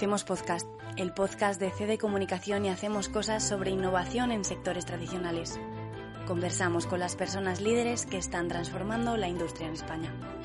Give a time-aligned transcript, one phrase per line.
[0.00, 5.60] Hacemos Podcast, el podcast de CD Comunicación y hacemos cosas sobre innovación en sectores tradicionales.
[6.26, 10.39] Conversamos con las personas líderes que están transformando la industria en España.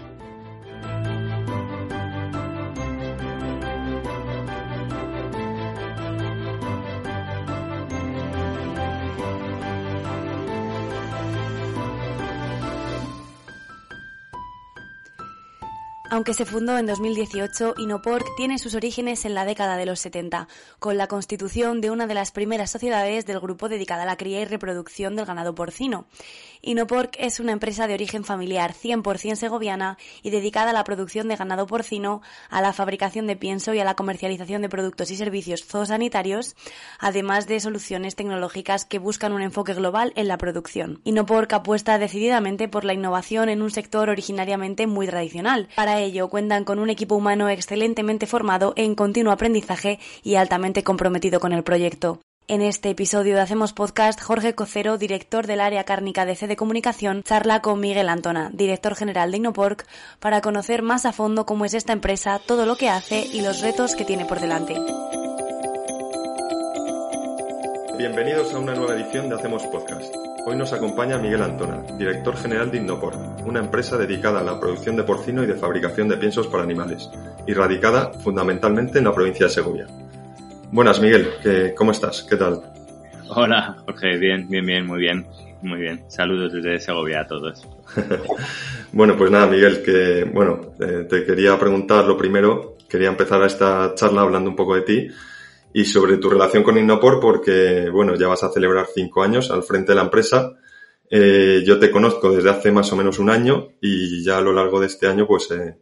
[16.16, 20.48] Aunque se fundó en 2018, Inopork tiene sus orígenes en la década de los 70,
[20.80, 24.40] con la constitución de una de las primeras sociedades del grupo dedicada a la cría
[24.40, 26.08] y reproducción del ganado porcino.
[26.62, 31.36] Inopork es una empresa de origen familiar 100% segoviana y dedicada a la producción de
[31.36, 35.66] ganado porcino, a la fabricación de pienso y a la comercialización de productos y servicios
[35.66, 36.56] zoosanitarios,
[37.00, 41.02] además de soluciones tecnológicas que buscan un enfoque global en la producción.
[41.04, 45.70] Inopork apuesta decididamente por la innovación en un sector originariamente muy tradicional.
[45.76, 51.40] Para ello cuentan con un equipo humano excelentemente formado en continuo aprendizaje y altamente comprometido
[51.40, 52.20] con el proyecto.
[52.48, 57.24] En este episodio de Hacemos Podcast, Jorge Cocero, director del área cárnica de CD Comunicación,
[57.24, 59.88] charla con Miguel Antona, director general de Innopork,
[60.20, 63.62] para conocer más a fondo cómo es esta empresa, todo lo que hace y los
[63.62, 64.76] retos que tiene por delante.
[67.98, 70.14] Bienvenidos a una nueva edición de Hacemos Podcast.
[70.46, 74.96] Hoy nos acompaña Miguel Antona, director general de Innopor, una empresa dedicada a la producción
[74.96, 77.10] de porcino y de fabricación de piensos para animales,
[77.48, 79.88] y radicada fundamentalmente en la provincia de Segovia.
[80.76, 81.30] Buenas, Miguel,
[81.78, 82.28] ¿cómo estás?
[82.30, 82.62] ¿Qué tal?
[83.30, 85.26] Hola, Jorge, bien, bien, bien, muy bien,
[85.62, 86.04] muy bien.
[86.10, 87.66] Saludos desde Segovia a todos.
[88.92, 93.94] bueno, pues nada, Miguel, que bueno, eh, te quería preguntar lo primero, quería empezar esta
[93.96, 95.08] charla hablando un poco de ti
[95.72, 99.64] y sobre tu relación con Innopor porque, bueno, ya vas a celebrar cinco años al
[99.64, 100.58] frente de la empresa.
[101.10, 104.52] Eh, yo te conozco desde hace más o menos un año y ya a lo
[104.52, 105.78] largo de este año pues eh,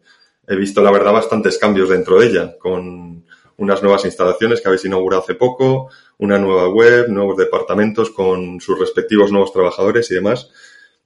[0.48, 3.26] he visto la verdad bastantes cambios dentro de ella con
[3.58, 8.80] unas nuevas instalaciones que habéis inaugurado hace poco, una nueva web, nuevos departamentos con sus
[8.80, 10.50] respectivos nuevos trabajadores y demás.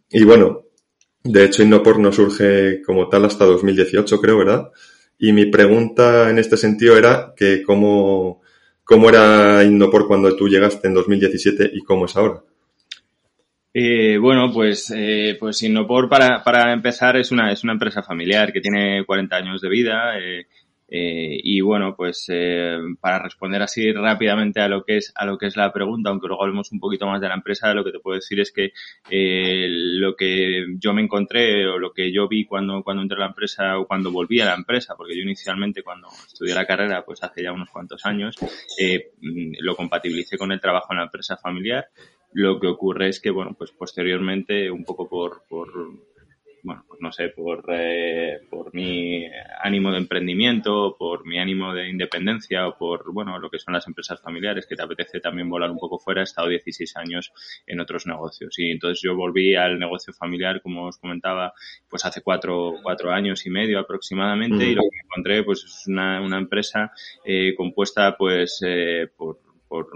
[0.10, 0.64] Y bueno,
[1.24, 4.72] de hecho Innopor no surge como tal hasta 2018 creo, ¿verdad?
[5.20, 8.42] Y mi pregunta en este sentido era que cómo,
[8.88, 12.42] ¿Cómo era Innopor cuando tú llegaste en 2017 y cómo es ahora?
[13.74, 18.54] Eh, bueno, pues, eh, pues Innopor para, para empezar es una, es una empresa familiar
[18.54, 20.18] que tiene 40 años de vida.
[20.18, 20.48] Eh,
[20.90, 25.38] eh, y bueno, pues eh, para responder así rápidamente a lo que es a lo
[25.38, 27.92] que es la pregunta, aunque luego hablemos un poquito más de la empresa, lo que
[27.92, 28.72] te puedo decir es que
[29.10, 33.22] eh, lo que yo me encontré o lo que yo vi cuando cuando entré a
[33.22, 37.04] la empresa o cuando volví a la empresa, porque yo inicialmente cuando estudié la carrera,
[37.04, 38.38] pues hace ya unos cuantos años,
[38.80, 39.12] eh,
[39.60, 41.90] lo compatibilicé con el trabajo en la empresa familiar.
[42.34, 45.70] Lo que ocurre es que bueno, pues posteriormente un poco por, por
[46.64, 49.26] bueno, pues no sé, por, eh, por mi
[49.62, 53.88] ánimo de emprendimiento, por mi ánimo de independencia o por, bueno, lo que son las
[53.88, 57.32] empresas familiares, que te apetece también volar un poco fuera, he estado 16 años
[57.66, 58.58] en otros negocios.
[58.60, 61.54] Y entonces yo volví al negocio familiar, como os comentaba,
[61.90, 66.22] pues hace cuatro, cuatro años y medio aproximadamente, y lo que encontré, pues es una,
[66.22, 66.92] una empresa
[67.24, 69.88] eh, compuesta, pues, eh, por, por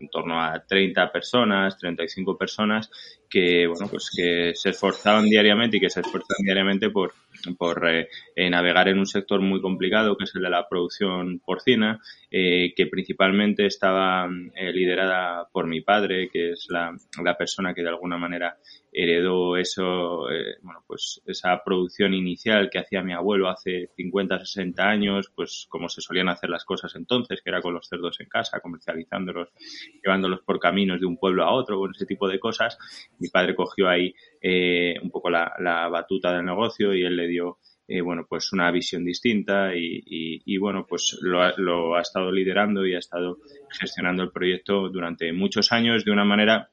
[0.00, 2.90] en torno a 30 personas, 35 personas
[3.30, 7.14] que, bueno, pues que se esforzaban diariamente y que se esfuerzan diariamente por,
[7.56, 8.08] por eh,
[8.50, 12.86] navegar en un sector muy complicado que es el de la producción porcina, eh, que
[12.86, 16.92] principalmente estaba eh, liderada por mi padre, que es la,
[17.22, 18.58] la persona que de alguna manera
[18.92, 24.82] heredó eso, eh, bueno, pues esa producción inicial que hacía mi abuelo hace 50, 60
[24.82, 28.28] años, pues como se solían hacer las cosas entonces, que era con los cerdos en
[28.28, 29.50] casa, comercializándolos,
[30.02, 32.78] llevándolos por caminos de un pueblo a otro, con ese tipo de cosas.
[33.18, 37.26] Mi padre cogió ahí eh, un poco la, la, batuta del negocio y él le
[37.28, 37.58] dio
[37.92, 42.86] eh, bueno, pues una visión distinta y, y, bueno, pues lo lo ha, estado liderando
[42.86, 43.38] y ha estado
[43.68, 46.70] gestionando el proyecto durante muchos años de una manera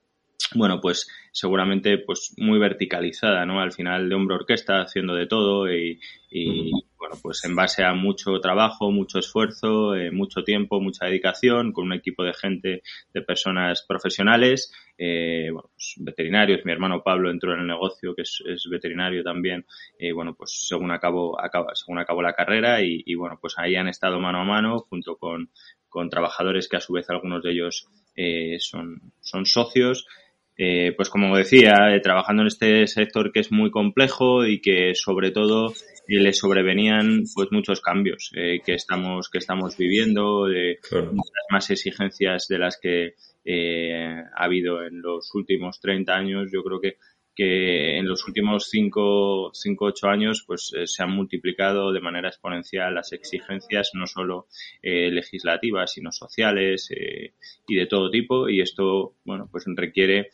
[0.56, 3.60] bueno, pues seguramente pues muy verticalizada, ¿no?
[3.60, 6.00] Al final de hombro orquesta, haciendo de todo y,
[6.98, 11.86] bueno, pues en base a mucho trabajo, mucho esfuerzo, eh, mucho tiempo, mucha dedicación, con
[11.86, 12.82] un equipo de gente,
[13.14, 16.66] de personas profesionales, eh, bueno, pues veterinarios.
[16.66, 19.66] Mi hermano Pablo entró en el negocio, que es, veterinario también,
[20.00, 23.76] y bueno, pues según acabó, acaba, según acabó la carrera y, y, bueno, pues ahí
[23.76, 25.50] han estado mano a mano junto con,
[25.90, 30.06] con trabajadores que a su vez algunos de ellos eh, son, son socios.
[30.58, 34.96] Eh, pues como decía, eh, trabajando en este sector que es muy complejo y que
[34.96, 35.74] sobre todo
[36.08, 40.80] le sobrevenían pues muchos cambios que estamos que estamos viviendo, de
[41.12, 43.16] muchas más exigencias de las que
[44.34, 46.50] ha habido en los últimos 30 años.
[46.52, 46.98] Yo creo que
[47.38, 52.30] que en los últimos 5 cinco, 8 años pues eh, se han multiplicado de manera
[52.30, 54.48] exponencial las exigencias no solo
[54.82, 57.36] eh, legislativas sino sociales eh,
[57.68, 60.32] y de todo tipo y esto bueno pues requiere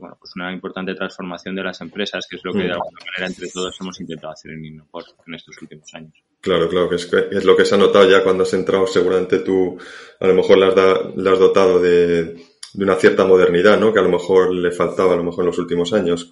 [0.00, 2.72] bueno pues una importante transformación de las empresas que es lo que de mm.
[2.72, 6.88] alguna manera entre todos hemos intentado hacer en Innoport en estos últimos años Claro, claro,
[6.88, 9.76] que es, es, lo que se ha notado ya cuando has entrado, seguramente tú
[10.18, 12.34] a lo mejor le has, has dotado de,
[12.72, 13.92] de una cierta modernidad, ¿no?
[13.92, 16.30] Que a lo mejor le faltaba a lo mejor en los últimos años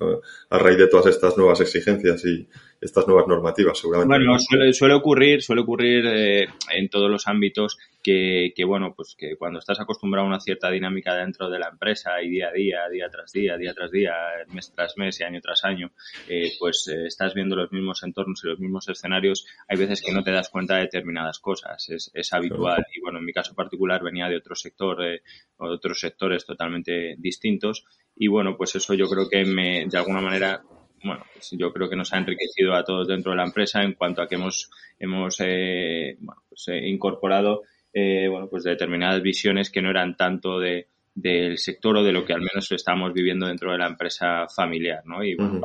[0.50, 2.46] a raíz de todas estas nuevas exigencias y
[2.80, 4.24] estas nuevas normativas, seguramente.
[4.24, 7.78] Bueno, suele, suele ocurrir, suele ocurrir eh, en todos los ámbitos
[8.08, 11.68] que, que, bueno, pues que cuando estás acostumbrado a una cierta dinámica dentro de la
[11.68, 14.14] empresa y día a día, día tras día, día tras día,
[14.50, 15.90] mes tras mes y año tras año,
[16.26, 20.14] eh, pues eh, estás viendo los mismos entornos y los mismos escenarios, hay veces que
[20.14, 22.86] no te das cuenta de determinadas cosas, es, es habitual.
[22.96, 25.20] Y bueno, en mi caso particular venía de otro sector, de
[25.58, 27.84] otros sectores totalmente distintos
[28.16, 30.62] y bueno, pues eso yo creo que me, de alguna manera
[31.04, 33.92] bueno, pues yo creo que nos ha enriquecido a todos dentro de la empresa en
[33.92, 39.70] cuanto a que hemos, hemos eh, bueno, pues, eh, incorporado eh, bueno, pues determinadas visiones
[39.70, 43.46] que no eran tanto de, del sector o de lo que al menos estamos viviendo
[43.46, 45.24] dentro de la empresa familiar, ¿no?
[45.24, 45.60] Y bueno,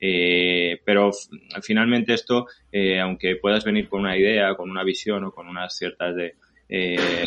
[0.00, 1.10] eh, pero
[1.62, 5.76] finalmente esto, eh, aunque puedas venir con una idea, con una visión o con unas
[5.76, 6.34] ciertas de,
[6.68, 7.26] eh,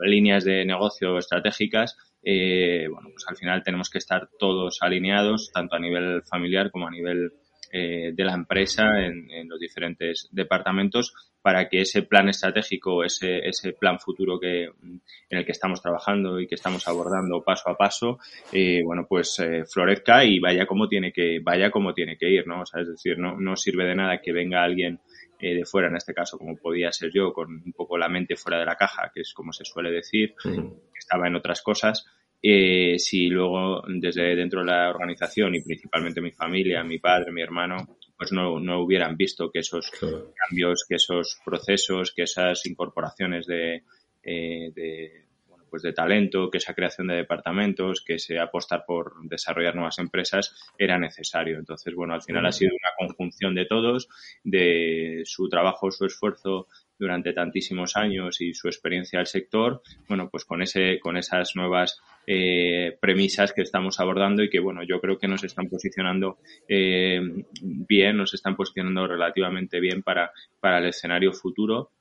[0.00, 5.76] líneas de negocio estratégicas, eh, bueno, pues al final tenemos que estar todos alineados, tanto
[5.76, 7.32] a nivel familiar como a nivel
[7.72, 11.14] eh, de la empresa en, en, los diferentes departamentos
[11.48, 15.00] para que ese plan estratégico, ese, ese plan futuro que, en
[15.30, 18.18] el que estamos trabajando y que estamos abordando paso a paso,
[18.52, 22.46] eh, bueno, pues eh, florezca y vaya como tiene que, vaya como tiene que ir,
[22.46, 22.60] ¿no?
[22.60, 25.00] O sea, es decir, no, no sirve de nada que venga alguien
[25.40, 28.36] eh, de fuera, en este caso, como podía ser yo, con un poco la mente
[28.36, 32.04] fuera de la caja, que es como se suele decir, que estaba en otras cosas,
[32.42, 37.40] eh, si luego desde dentro de la organización y principalmente mi familia, mi padre, mi
[37.42, 43.46] hermano, pues no, no hubieran visto que esos cambios, que esos procesos, que esas incorporaciones
[43.46, 43.84] de,
[44.24, 49.14] eh, de, bueno, pues de talento, que esa creación de departamentos, que ese apostar por
[49.22, 51.58] desarrollar nuevas empresas era necesario.
[51.58, 54.08] Entonces, bueno, al final ha sido una conjunción de todos,
[54.42, 56.66] de su trabajo, su esfuerzo
[56.98, 62.00] durante tantísimos años y su experiencia del sector, bueno, pues con ese, con esas nuevas
[62.30, 66.36] eh, premisas que estamos abordando y que, bueno, yo creo que nos están posicionando
[66.68, 67.22] eh,
[67.62, 70.30] bien, nos están posicionando relativamente bien para,
[70.60, 71.92] para el escenario futuro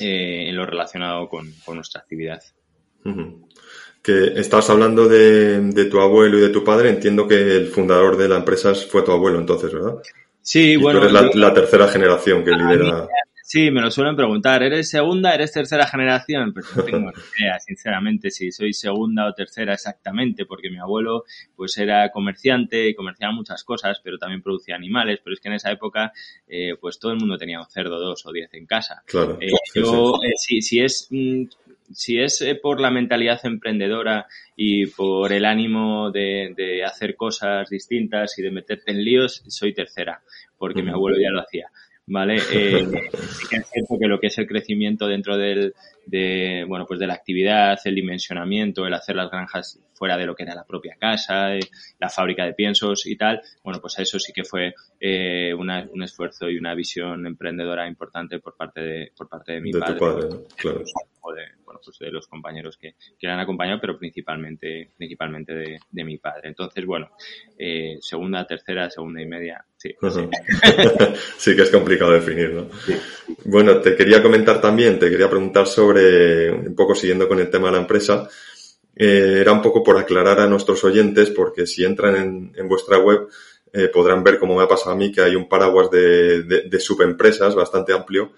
[0.00, 2.42] eh, en lo relacionado con, con nuestra actividad.
[4.02, 8.16] Que estabas hablando de, de, tu abuelo y de tu padre, entiendo que el fundador
[8.16, 9.98] de la empresa fue tu abuelo entonces, ¿verdad?
[10.42, 10.98] Sí, bueno.
[10.98, 13.06] Tú eres la, la, tercera generación que lidera.
[13.52, 14.62] Sí, me lo suelen preguntar.
[14.62, 15.34] ¿Eres segunda?
[15.34, 16.52] ¿Eres tercera generación?
[16.54, 21.24] Pues no tengo idea, sinceramente, si soy segunda o tercera exactamente, porque mi abuelo
[21.56, 25.18] pues era comerciante y comerciaba muchas cosas, pero también producía animales.
[25.24, 26.12] Pero es que en esa época
[26.46, 29.02] eh, pues todo el mundo tenía un cerdo, dos o diez en casa.
[29.04, 29.36] Claro.
[29.40, 31.46] Eh, yo, eh, si, si es mm,
[31.92, 38.38] si es por la mentalidad emprendedora y por el ánimo de, de, hacer cosas distintas
[38.38, 40.22] y de meterte en líos, soy tercera,
[40.56, 41.66] porque mi abuelo ya lo hacía.
[42.10, 42.38] ¿Vale?
[42.52, 45.74] Eh, sí que es cierto que lo que es el crecimiento dentro del,
[46.10, 50.34] de, bueno, pues de la actividad, el dimensionamiento, el hacer las granjas fuera de lo
[50.34, 51.60] que era la propia casa, eh,
[51.98, 56.02] la fábrica de piensos y tal, bueno, pues eso sí que fue eh, una, un
[56.02, 59.94] esfuerzo y una visión emprendedora importante por parte de, por parte de mi de padre.
[59.94, 60.44] Tu padre ¿no?
[60.56, 60.82] claro.
[61.22, 65.52] O de, bueno, pues de los compañeros que, que le han acompañado, pero principalmente, principalmente
[65.52, 66.48] de, de mi padre.
[66.48, 67.10] Entonces, bueno,
[67.58, 69.94] eh, segunda, tercera, segunda y media, sí.
[70.00, 70.20] Sí.
[71.36, 71.56] sí.
[71.56, 72.70] que es complicado definir, ¿no?
[72.86, 72.94] Sí.
[73.44, 75.99] Bueno, te quería comentar también, te quería preguntar sobre,
[76.50, 78.28] un poco siguiendo con el tema de la empresa,
[78.96, 82.98] eh, era un poco por aclarar a nuestros oyentes, porque si entran en, en vuestra
[82.98, 83.28] web,
[83.72, 86.62] eh, podrán ver, como me ha pasado a mí, que hay un paraguas de, de,
[86.68, 88.32] de subempresas bastante amplio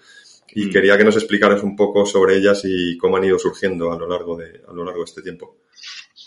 [0.55, 0.69] y mm.
[0.71, 4.07] quería que nos explicaras un poco sobre ellas y cómo han ido surgiendo a lo
[4.07, 5.57] largo de, a lo largo de este tiempo.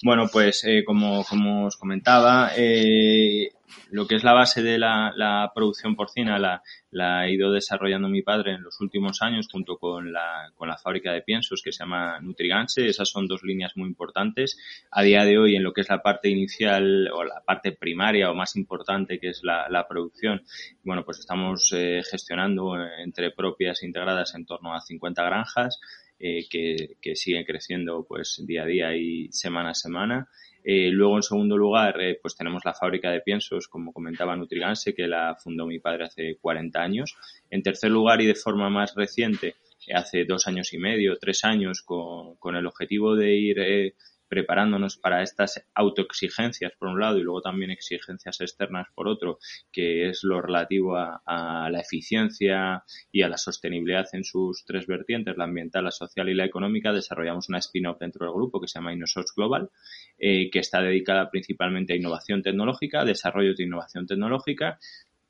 [0.02, 3.48] Bueno, pues eh, como, como os comentaba, eh,
[3.90, 8.08] lo que es la base de la, la producción porcina la, la, ha ido desarrollando
[8.08, 11.72] mi padre en los últimos años junto con la, con la fábrica de piensos que
[11.72, 12.86] se llama Nutriganse.
[12.86, 14.58] Esas son dos líneas muy importantes.
[14.90, 18.30] A día de hoy, en lo que es la parte inicial o la parte primaria
[18.30, 20.42] o más importante que es la, la producción,
[20.82, 25.80] bueno, pues estamos eh, gestionando entre propias e integradas en torno a 50 granjas
[26.18, 30.28] eh, que, que siguen creciendo pues día a día y semana a semana.
[30.64, 34.94] Eh, luego, en segundo lugar, eh, pues tenemos la fábrica de piensos, como comentaba Nutriganse,
[34.94, 37.14] que la fundó mi padre hace 40 años.
[37.50, 39.54] En tercer lugar, y de forma más reciente,
[39.94, 43.94] hace dos años y medio, tres años, con, con el objetivo de ir
[44.28, 49.38] preparándonos para estas autoexigencias por un lado y luego también exigencias externas por otro,
[49.72, 55.36] que es lo relativo a, la eficiencia y a la sostenibilidad en sus tres vertientes,
[55.36, 58.78] la ambiental, la social y la económica, desarrollamos una spin-off dentro del grupo que se
[58.78, 59.70] llama Innosource Global,
[60.18, 64.78] eh, que está dedicada principalmente a innovación tecnológica, desarrollo de innovación tecnológica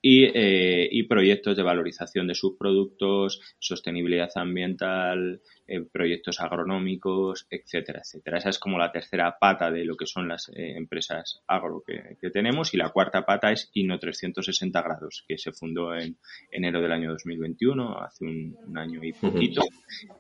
[0.01, 8.03] y, eh, y, proyectos de valorización de sus productos, sostenibilidad ambiental, eh, proyectos agronómicos, etcétera,
[8.05, 8.39] etcétera.
[8.39, 12.17] Esa es como la tercera pata de lo que son las eh, empresas agro que,
[12.21, 16.17] que, tenemos y la cuarta pata es Inno 360 grados, que se fundó en
[16.51, 19.63] enero del año 2021, hace un, un año y poquito,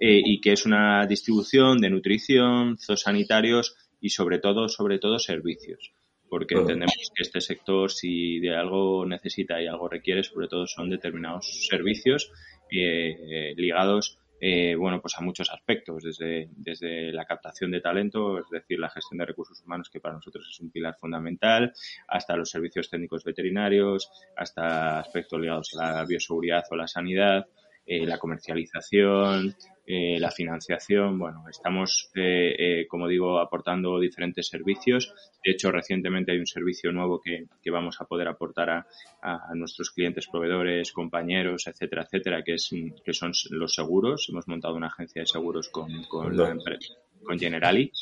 [0.01, 5.93] y que es una distribución de nutrición, zoosanitarios y sobre todo, sobre todo servicios
[6.29, 10.91] porque entendemos que este sector, si de algo necesita y algo requiere, sobre todo son
[10.91, 12.33] determinados servicios
[12.71, 18.51] eh, ligados eh, bueno, pues a muchos aspectos, desde, desde la captación de talento, es
[18.51, 21.73] decir, la gestión de recursos humanos, que para nosotros es un pilar fundamental,
[22.07, 27.47] hasta los servicios técnicos veterinarios, hasta aspectos ligados a la bioseguridad o la sanidad,
[27.87, 31.19] eh, la comercialización, eh, la financiación.
[31.19, 35.15] Bueno, estamos, eh, eh, como digo, aportando diferentes servicios.
[35.45, 38.87] De hecho, recientemente hay un servicio nuevo que, que vamos a poder aportar a,
[39.23, 42.69] a, nuestros clientes, proveedores, compañeros, etcétera, etcétera, que, es,
[43.05, 44.27] que son los seguros.
[44.29, 47.93] Hemos montado una agencia de seguros con, con, la empresa, con Generali.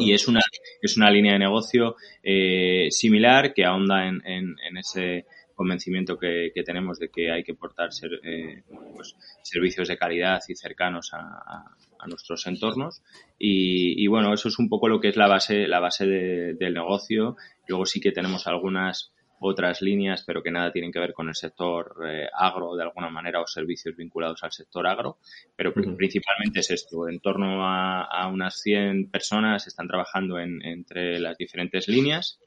[0.00, 0.40] Y es una,
[0.82, 5.26] es una línea de negocio eh, similar que ahonda en, en, en ese
[5.58, 8.62] convencimiento que, que, tenemos de que hay que portar ser, eh,
[8.94, 13.02] pues, servicios de calidad y cercanos a, a, a nuestros entornos.
[13.38, 16.54] Y, y, bueno, eso es un poco lo que es la base, la base de,
[16.54, 17.36] del negocio.
[17.66, 21.34] Luego sí que tenemos algunas otras líneas, pero que nada tienen que ver con el
[21.34, 25.18] sector eh, agro de alguna manera o servicios vinculados al sector agro,
[25.56, 25.96] pero uh -huh.
[25.96, 31.38] principalmente es esto, en torno a, a unas 100 personas están trabajando en, entre las
[31.38, 32.40] diferentes líneas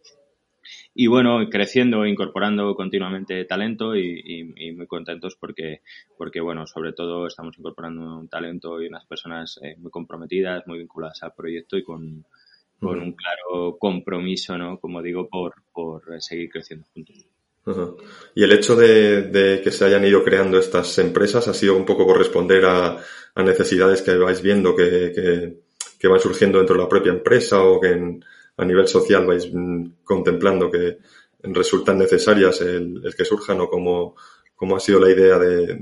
[0.93, 5.81] y bueno, creciendo, incorporando continuamente talento y, y, y, muy contentos porque,
[6.17, 10.79] porque, bueno, sobre todo estamos incorporando un talento y unas personas eh, muy comprometidas, muy
[10.79, 12.25] vinculadas al proyecto y con,
[12.79, 14.79] con un claro compromiso, ¿no?
[14.79, 17.25] Como digo, por, por seguir creciendo juntos.
[17.65, 17.98] Uh -huh.
[18.36, 21.86] Y el hecho de, de, que se hayan ido creando estas empresas ha sido un
[21.86, 22.98] poco por responder a,
[23.36, 25.53] a necesidades que vais viendo que, que,
[26.00, 28.25] que, van surgiendo dentro de la propia empresa o que en,
[28.62, 31.00] a nivel social vais mm, contemplando que
[31.44, 34.15] resultan necesarias el, el que surjan o cómo,
[34.56, 35.80] cómo ha sido la idea de,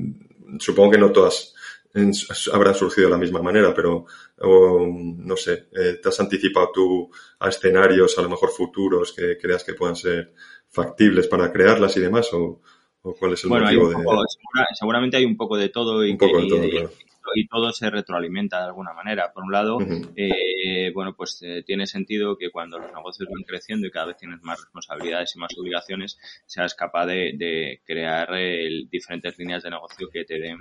[0.60, 1.54] supongo que no todas
[1.94, 2.14] en,
[2.54, 4.06] habrán surgido de la misma manera, pero
[4.40, 7.10] o, no sé, eh, ¿te has anticipado tú
[7.40, 10.34] a escenarios a lo mejor futuros que creas que puedan ser
[10.70, 12.32] factibles para crearlas y demás?
[12.34, 12.62] ¿O,
[13.02, 14.28] o cuál es el bueno, motivo poco, de...?
[14.74, 16.92] seguramente hay un poco de todo y, un poco que, de todo, y, claro
[17.36, 19.32] y todo se retroalimenta de alguna manera.
[19.34, 20.14] Por un lado, uh -huh.
[20.16, 24.18] eh, bueno, pues eh, tiene sentido que cuando los negocios van creciendo y cada vez
[24.18, 29.70] tienes más responsabilidades y más obligaciones, seas capaz de, de crear eh, diferentes líneas de
[29.72, 30.58] negocio que te den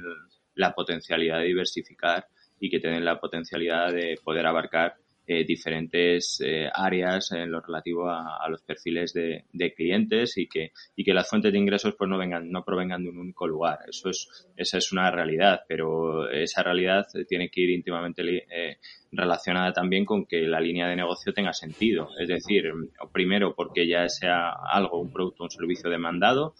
[0.55, 2.27] la potencialidad de diversificar
[2.61, 4.97] y que te den la potencialidad de poder abarcar
[5.30, 11.04] eh, diferentes eh, áreas en lo relativo a, los perfiles de, clientes y que, y
[11.04, 13.80] que las fuentes de ingresos pues no vengan, no provengan de un único lugar.
[13.87, 18.78] Eso es, esa es una realidad, pero esa realidad tiene que ir íntimamente eh,
[19.12, 22.08] relacionada también con que la línea de negocio tenga sentido.
[22.18, 22.64] Es decir,
[23.12, 26.54] primero porque ya sea algo, un producto, un servicio demandado,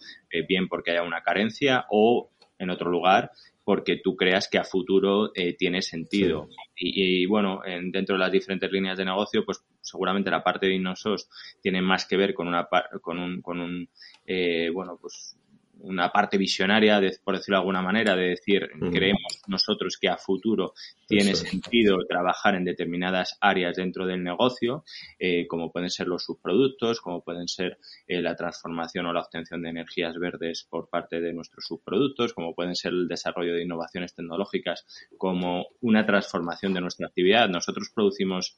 [0.47, 3.31] bien porque haya una carencia o en otro lugar
[3.69, 6.47] porque tú creas que a futuro eh, tiene sentido.
[6.49, 6.87] Sí.
[6.87, 10.65] Y, y, bueno, en, dentro de las diferentes líneas de negocio, pues seguramente la parte
[10.65, 11.29] de Innosos
[11.61, 12.67] tiene más que ver con una
[12.99, 13.87] con un, con un
[14.25, 15.37] eh, bueno, pues
[15.81, 20.17] una parte visionaria, de, por decirlo de alguna manera, de decir, creemos nosotros que a
[20.17, 20.73] futuro
[21.07, 21.45] tiene Eso.
[21.45, 24.83] sentido trabajar en determinadas áreas dentro del negocio,
[25.17, 29.61] eh, como pueden ser los subproductos, como pueden ser eh, la transformación o la obtención
[29.61, 34.13] de energías verdes por parte de nuestros subproductos, como pueden ser el desarrollo de innovaciones
[34.13, 34.85] tecnológicas,
[35.17, 37.49] como una transformación de nuestra actividad.
[37.49, 38.57] Nosotros producimos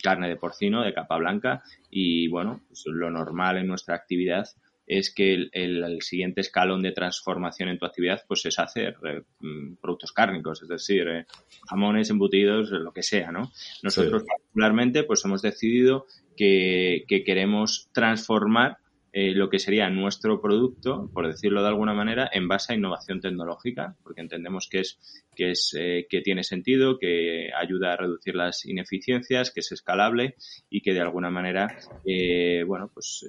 [0.00, 4.46] carne de porcino de capa blanca y bueno, pues lo normal en nuestra actividad
[4.90, 9.76] es que el, siguiente escalón de transformación en tu actividad pues es hacer eh, mm,
[9.80, 11.26] productos cárnicos, es decir, eh,
[11.68, 13.52] jamones, embutidos, lo que sea, ¿no?
[13.84, 16.06] Nosotros particularmente pues hemos decidido
[16.36, 18.78] que, que queremos transformar
[19.12, 23.20] eh, lo que sería nuestro producto, por decirlo de alguna manera, en base a innovación
[23.20, 25.00] tecnológica, porque entendemos que es
[25.34, 30.36] que es eh, que tiene sentido, que ayuda a reducir las ineficiencias, que es escalable
[30.68, 31.76] y que de alguna manera,
[32.06, 33.26] eh, bueno, pues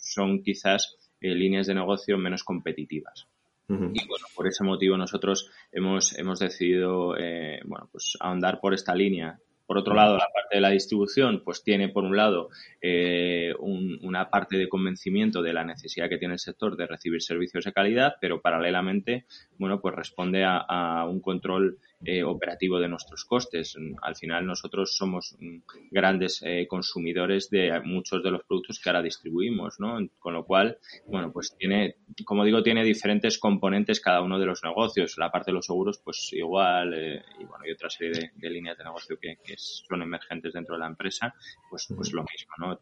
[0.00, 3.28] son quizás líneas de negocio menos competitivas.
[3.68, 7.16] Y bueno, por ese motivo nosotros hemos, hemos decidido,
[7.64, 11.62] bueno, pues ahondar por esta línea por otro lado, la parte de la distribución, pues
[11.62, 16.40] tiene por un lado eh, una parte de convencimiento de la necesidad que tiene el
[16.40, 19.26] sector de recibir servicios de calidad, pero paralelamente,
[19.58, 23.76] bueno, pues responde a un control eh, operativo de nuestros costes.
[24.02, 25.58] Al final nosotros somos mm,
[25.90, 29.98] grandes eh, consumidores de muchos de los productos que ahora distribuimos, ¿no?
[30.18, 34.62] Con lo cual, bueno, pues tiene, como digo, tiene diferentes componentes cada uno de los
[34.62, 35.16] negocios.
[35.16, 38.76] La parte de los seguros, pues igual, eh, y bueno, y otra serie de, líneas
[38.76, 41.34] de negocio que, que, son emergentes dentro de la empresa,
[41.70, 42.78] pues, pues lo mismo, ¿no?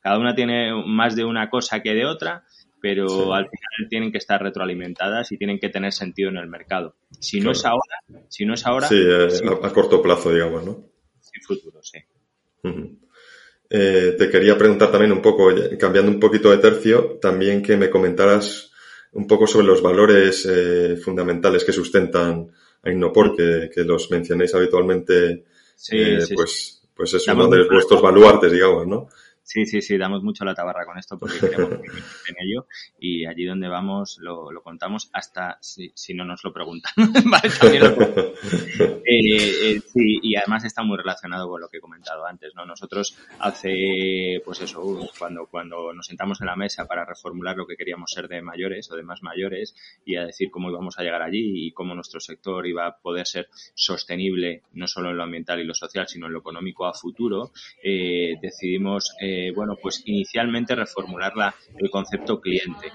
[0.00, 2.44] Cada una tiene más de una cosa que de otra,
[2.80, 6.96] pero al final tienen que estar retroalimentadas y tienen que tener sentido en el mercado.
[7.18, 7.96] Si no es ahora,
[8.28, 8.88] si no es ahora...
[8.88, 9.28] Sí, eh,
[9.62, 10.84] a, corto plazo, digamos, ¿no?
[11.34, 11.98] En futuro, sí.
[13.70, 17.90] Eh, te quería preguntar también un poco, cambiando un poquito de tercio, también que me
[17.90, 18.72] comentaras
[19.12, 22.48] un poco sobre los valores eh, fundamentales que sustentan
[22.82, 25.44] a Innopor, que, que los mencionéis habitualmente,
[26.34, 29.08] pues, pues es uno de vuestros baluartes, digamos, ¿no?
[29.48, 31.70] Sí, sí, sí, damos mucho la tabarra con esto porque queremos
[32.28, 32.66] en ello
[33.00, 36.92] y allí donde vamos lo, lo contamos hasta si, si, no nos lo preguntan.
[37.24, 41.80] vale, también lo eh, eh, sí, y además está muy relacionado con lo que he
[41.80, 42.66] comentado antes, ¿no?
[42.66, 44.82] Nosotros hace, pues eso,
[45.18, 48.90] cuando, cuando nos sentamos en la mesa para reformular lo que queríamos ser de mayores
[48.90, 49.74] o de más mayores
[50.04, 53.26] y a decir cómo íbamos a llegar allí y cómo nuestro sector iba a poder
[53.26, 56.92] ser sostenible no solo en lo ambiental y lo social, sino en lo económico a
[56.92, 57.50] futuro,
[57.82, 61.32] eh, decidimos eh, eh, bueno, pues inicialmente reformular
[61.78, 62.88] el concepto cliente,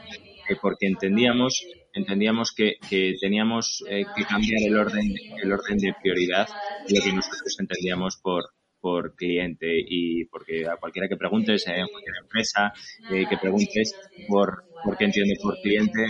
[0.49, 2.77] eh, porque entendíamos, entendíamos que,
[3.21, 6.47] teníamos eh, que cambiar el orden, el orden de prioridad
[6.87, 8.43] de lo que nosotros entendíamos por,
[8.81, 12.73] por cliente y porque a cualquiera que preguntes en cualquier empresa
[13.09, 13.95] que preguntes
[14.27, 16.07] por, por qué entiende por cliente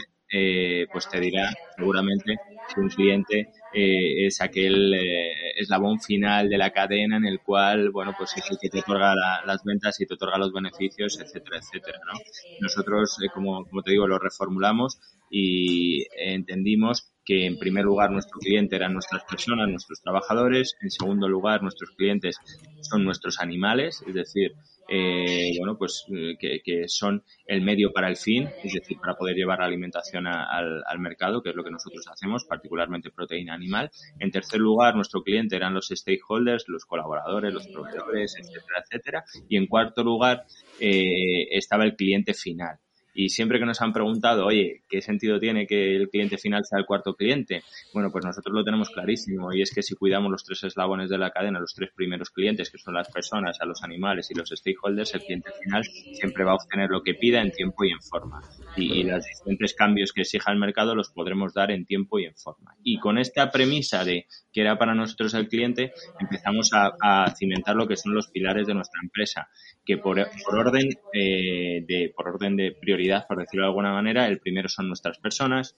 [0.91, 6.71] pues te dirá seguramente que un cliente eh, es aquel eh, eslabón final de la
[6.71, 9.13] cadena en el cual, bueno, pues es el que te otorga
[9.45, 12.19] las ventas y te otorga los beneficios, etcétera, etcétera, ¿no?
[12.59, 14.99] Nosotros, eh, como, como te digo, lo reformulamos
[15.29, 21.27] y entendimos que en primer lugar nuestro cliente eran nuestras personas, nuestros trabajadores, en segundo
[21.27, 22.37] lugar nuestros clientes
[22.81, 24.53] son nuestros animales, es decir,
[24.89, 29.35] eh, bueno, pues eh, que, son el medio para el fin, es decir, para poder
[29.35, 33.89] llevar la alimentación al, mercado, que es lo que nosotros hacemos, particularmente proteína animal.
[34.19, 39.23] En tercer lugar, nuestro cliente eran los stakeholders, los colaboradores, los proveedores, etcétera, etcétera.
[39.47, 40.43] Y en cuarto lugar,
[40.79, 42.77] eh, estaba el cliente final.
[43.13, 46.79] Y siempre que nos han preguntado, oye, ¿qué sentido tiene que el cliente final sea
[46.79, 47.63] el cuarto cliente?
[47.93, 51.17] Bueno, pues nosotros lo tenemos clarísimo y es que si cuidamos los tres eslabones de
[51.17, 54.49] la cadena, los tres primeros clientes, que son las personas, a los animales y los
[54.49, 58.01] stakeholders, el cliente final siempre va a obtener lo que pida en tiempo y en
[58.01, 58.41] forma.
[58.75, 62.35] Y, los diferentes cambios que exija el mercado los podremos dar en tiempo y en
[62.35, 62.75] forma.
[62.83, 66.93] Y con esta premisa de que era para nosotros el cliente, empezamos a,
[67.35, 69.49] cimentar lo que son los pilares de nuestra empresa,
[69.85, 74.27] que por, orden eh, de por orden de prioridad por decirlo de alguna manera.
[74.27, 75.75] El primero son nuestras personas,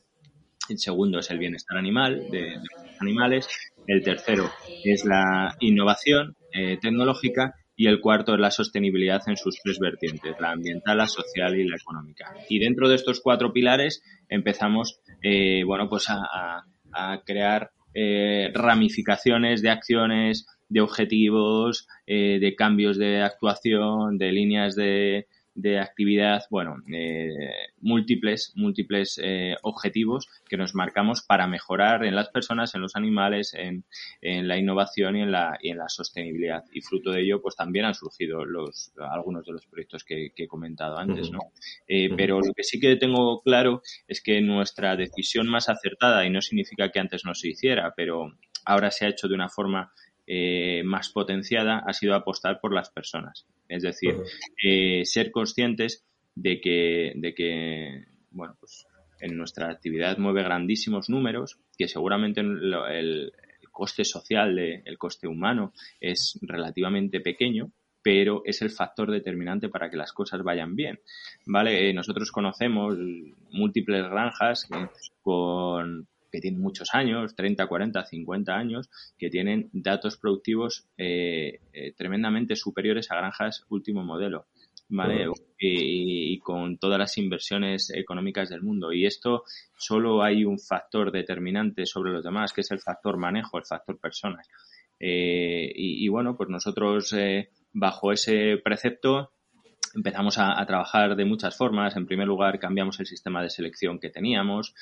[0.70, 3.48] el segundo es el bienestar animal de, los animales,
[3.88, 4.50] el tercero
[4.84, 10.36] es la innovación eh, tecnológica y el cuarto es la sostenibilidad en sus tres vertientes,
[10.40, 12.34] la ambiental, la social y la económica.
[12.50, 16.64] Y dentro de estos cuatro pilares empezamos, eh, bueno, pues a,
[17.26, 25.80] crear eh, ramificaciones de acciones, de objetivos, de cambios de actuación, de líneas de, de
[25.80, 27.30] actividad, bueno, eh,
[27.80, 33.54] múltiples, múltiples eh, objetivos que nos marcamos para mejorar en las personas, en los animales,
[33.54, 33.86] en,
[34.22, 36.64] en la innovación y en la, y en la sostenibilidad.
[36.74, 40.48] Y fruto de ello, pues también han surgido los, algunos de los proyectos que, he
[40.48, 41.40] comentado antes, ¿no?
[41.88, 46.30] Eh, pero lo que sí que tengo claro es que nuestra decisión más acertada, y
[46.30, 48.34] no significa que antes no se hiciera, pero
[48.66, 49.94] ahora se ha hecho de una forma
[50.28, 53.46] eh, más potenciada ha sido apostar por las personas.
[53.68, 54.16] Es decir,
[54.64, 58.88] eh, ser conscientes de que, de que, bueno, pues
[59.20, 63.32] en nuestra actividad mueve grandísimos números, que seguramente el,
[63.72, 69.90] coste social, de, el coste humano es relativamente pequeño, pero es el factor determinante para
[69.90, 71.00] que las cosas vayan bien.
[71.46, 71.90] ¿Vale?
[71.90, 72.98] Eh, nosotros conocemos
[73.52, 74.68] múltiples granjas
[75.22, 81.94] con, que tienen muchos años, 30, 40, 50 años, que tienen datos productivos eh, eh,
[81.96, 84.48] tremendamente superiores a granjas último modelo.
[84.88, 85.28] ¿vale?
[85.58, 88.92] Y, con todas las inversiones económicas del mundo.
[88.92, 89.44] Y esto
[89.78, 93.98] solo hay un factor determinante sobre los demás, que es el factor manejo, el factor
[94.00, 94.48] personas.
[95.00, 97.16] y, bueno, pues nosotros
[97.74, 99.32] bajo ese precepto
[99.96, 101.96] empezamos a, trabajar de muchas formas.
[101.96, 104.76] En primer lugar, cambiamos el sistema de selección que teníamos,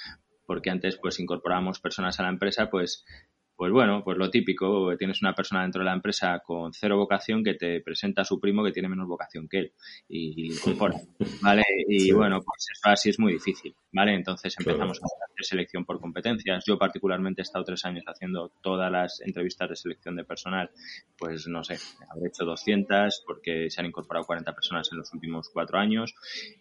[0.46, 3.06] porque antes pues incorporábamos personas a la empresa pues
[3.56, 7.44] pues bueno, pues lo típico, tienes una persona dentro de la empresa con cero vocación
[7.44, 9.74] que te presenta a su primo que tiene menos vocación que él
[10.08, 11.00] y, y incorpora,
[11.42, 11.64] ¿vale?
[11.88, 14.16] Y bueno, pues eso así es muy difícil, ¿vale?
[14.16, 16.64] Entonces empezamos a hacer selección por competencias.
[16.66, 20.72] Yo particularmente he estado tres años haciendo todas las entrevistas de selección de personal,
[21.18, 21.78] pues no sé,
[22.10, 26.16] habré hecho 200 porque se han incorporado 40 personas en los últimos cuatro años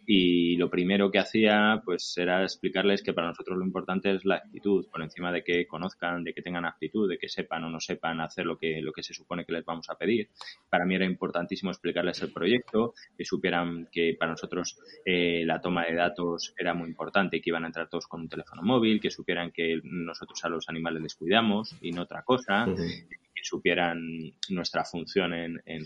[0.07, 4.37] y lo primero que hacía pues era explicarles que para nosotros lo importante es la
[4.37, 7.81] actitud, por encima de que conozcan, de que tengan actitud de que sepan o no
[7.81, 10.29] sepan hacer lo que, lo que se supone que les vamos a pedir.
[10.69, 15.87] Para mí era importantísimo explicarles el proyecto, que supieran que para nosotros eh, la toma
[15.87, 19.01] de datos era muy importante y que iban a entrar todos con un teléfono móvil,
[19.01, 24.33] que supieran que nosotros a los animales les cuidamos y no otra cosa, que supieran
[24.51, 25.85] nuestra función en, en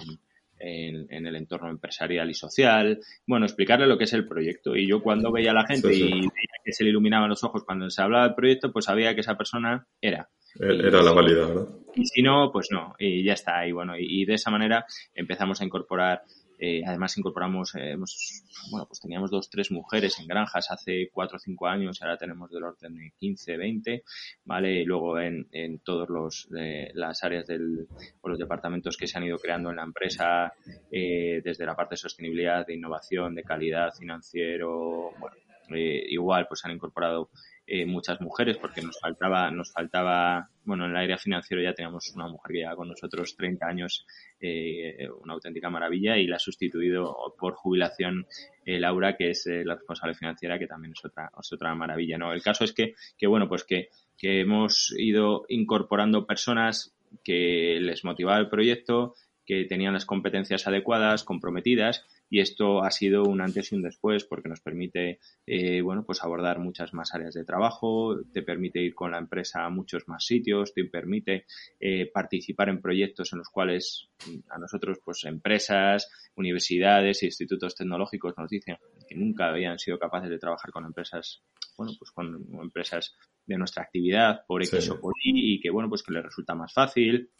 [0.59, 3.01] en, el entorno empresarial y social.
[3.27, 4.77] Bueno, explicarle lo que es el proyecto.
[4.77, 6.31] Y yo cuando veía a la gente y veía
[6.65, 9.37] que se le iluminaban los ojos cuando se hablaba del proyecto, pues sabía que esa
[9.37, 10.29] persona era.
[10.61, 11.67] Era la válida, ¿verdad?
[11.95, 13.67] Y si no, pues no, y ya está.
[13.67, 16.23] Y bueno, y, de esa manera empezamos a incorporar
[16.59, 21.37] eh, además incorporamos, eh, hemos, bueno, pues teníamos dos, tres mujeres en granjas hace cuatro
[21.37, 24.05] o cinco años, ahora tenemos del orden de 15, 20,
[24.45, 24.81] ¿vale?
[24.81, 27.87] Y luego en, en todos los, eh, las áreas del,
[28.23, 30.55] o los departamentos que se han ido creando en la empresa,
[30.91, 35.37] eh, desde la parte de sostenibilidad, de innovación, de calidad, financiero, bueno,
[35.75, 37.31] eh, igual pues han incorporado
[37.69, 42.13] eh, muchas mujeres porque nos faltaba, nos faltaba, bueno, en el área financiero ya teníamos
[42.15, 44.07] una mujer que lleva con nosotros 30 años,
[44.41, 48.27] eh, una auténtica maravilla y la ha sustituido por jubilación
[48.65, 52.33] eh, Laura, que es la responsable financiera, que también es otra, es otra maravilla, ¿no?
[52.33, 58.05] El caso es que, que bueno, pues que, que hemos ido incorporando personas que les
[58.05, 63.73] motivaba el proyecto, que tenían las competencias adecuadas, comprometidas y esto ha sido un antes
[63.73, 68.17] y un después porque nos permite eh, bueno pues abordar muchas más áreas de trabajo
[68.33, 71.47] te permite ir con la empresa a muchos más sitios te permite
[71.81, 77.75] eh, participar en proyectos en los cuales mm, a nosotros pues empresas universidades e institutos
[77.75, 78.77] tecnológicos nos dicen
[79.09, 81.43] que nunca habían sido capaces de trabajar con empresas
[81.77, 83.15] bueno pues con empresas
[83.47, 86.55] de nuestra actividad por X o por Y y que bueno pues que les resulta
[86.55, 87.31] más fácil.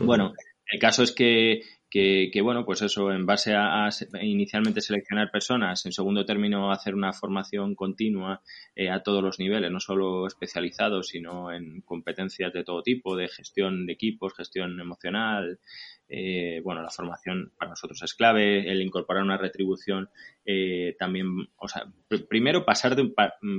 [0.00, 0.32] Bueno,
[0.70, 3.88] el caso es que que, que, bueno, pues eso, en base a,
[4.20, 8.42] inicialmente seleccionar personas, en segundo término hacer una formación continua
[8.76, 13.28] eh, a todos los niveles, no solo especializados, sino en competencias de todo tipo, de
[13.28, 15.60] gestión de equipos, gestión emocional.
[16.10, 20.10] Eh, bueno, la formación para nosotros es clave, el incorporar una retribución
[20.44, 21.26] eh, también,
[21.56, 21.84] o sea,
[22.28, 23.12] primero pasar de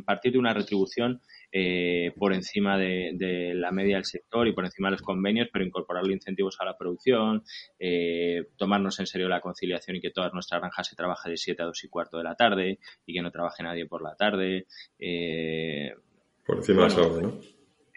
[0.05, 4.89] partir de una retribución eh, por encima de, la media del sector y por encima
[4.89, 7.43] de los convenios, pero incorporarle incentivos a la producción,
[7.79, 11.61] eh, tomarnos en serio la conciliación y que todas nuestras granjas se trabaje de 7
[11.63, 14.67] a 2 y cuarto de la tarde y que no trabaje nadie por la tarde.
[14.99, 15.93] Eh,
[16.45, 17.33] por encima de eso, ¿no?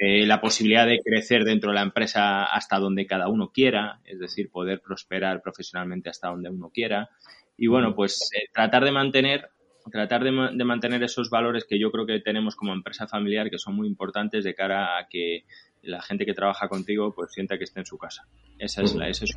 [0.04, 4.50] la posibilidad de crecer dentro de la empresa hasta donde cada uno quiera, es decir,
[4.50, 7.08] poder prosperar profesionalmente hasta donde uno quiera.
[7.56, 9.50] Y bueno, pues tratar de mantener
[9.90, 13.74] tratar de, mantener esos valores que yo creo que tenemos como empresa familiar que son
[13.74, 15.44] muy importantes de cara a que
[15.82, 18.26] la gente que trabaja contigo pues sienta que está en su casa.
[18.58, 19.34] Esa es la, esa es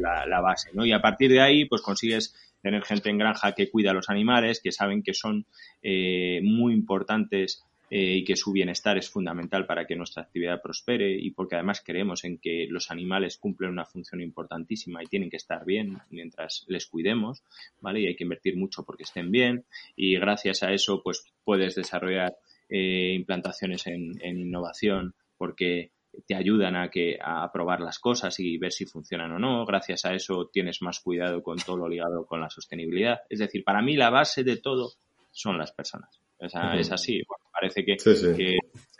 [0.00, 0.86] la, la, base, ¿no?
[0.86, 4.08] Y a partir de ahí pues consigues tener gente en granja que cuida a los
[4.08, 5.46] animales, que saben que son
[5.82, 11.10] eh, muy importantes eh, y que su bienestar es fundamental para que nuestra actividad prospere
[11.10, 15.38] y porque además creemos en que los animales cumplen una función importantísima y tienen que
[15.38, 17.42] estar bien mientras les cuidemos,
[17.80, 18.00] ¿vale?
[18.00, 19.64] Y hay que invertir mucho porque estén bien
[19.96, 22.36] y gracias a eso pues puedes desarrollar
[22.68, 25.92] eh, implantaciones en, innovación porque
[26.26, 29.64] te ayudan a que a probar las cosas y ver si funcionan o no.
[29.64, 33.20] Gracias a eso tienes más cuidado con todo lo ligado con la sostenibilidad.
[33.30, 34.92] Es decir, para mí la base de todo
[35.30, 36.20] son las personas.
[36.38, 37.22] Es así.
[37.58, 38.24] Parece que, es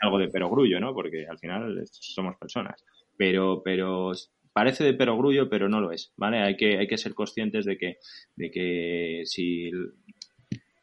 [0.01, 0.93] algo de perogrullo, ¿no?
[0.93, 2.83] Porque al final somos personas.
[3.17, 4.11] Pero, pero
[4.53, 6.39] parece de perogrullo, pero no lo es, ¿vale?
[6.39, 7.97] Hay que, hay que ser conscientes de que,
[8.35, 9.71] de que si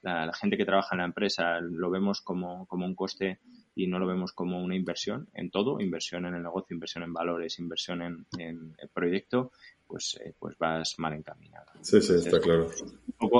[0.02, 3.40] la, gente que trabaja en la empresa lo vemos como, como un coste
[3.74, 7.12] y no lo vemos como una inversión en todo, inversión en el negocio, inversión en
[7.12, 8.02] valores, inversión
[8.38, 9.52] en, el proyecto,
[9.86, 11.66] pues, eh, pues vas mal encaminado.
[11.82, 12.70] Sí, sí, está claro.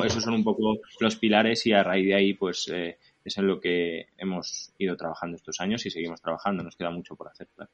[0.04, 3.46] esos son un poco los pilares y a raíz de ahí, pues eh, es en
[3.46, 6.62] lo que hemos ido trabajando estos años y seguimos trabajando.
[6.62, 7.70] Nos queda mucho por hacer, claro.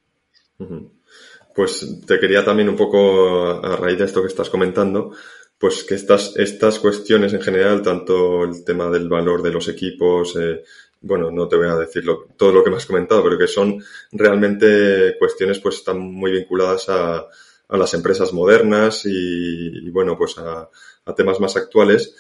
[1.55, 5.13] Pues te quería también un poco, a raíz de esto que estás comentando,
[5.59, 10.37] pues que estas, estas cuestiones en general, tanto el tema del valor de los equipos,
[10.37, 10.63] eh,
[11.03, 12.05] bueno, no te voy a decir
[12.37, 16.89] todo lo que me has comentado, pero que son realmente cuestiones pues están muy vinculadas
[16.89, 17.27] a,
[17.69, 20.69] las empresas modernas y, bueno, pues a,
[21.17, 22.15] temas más actuales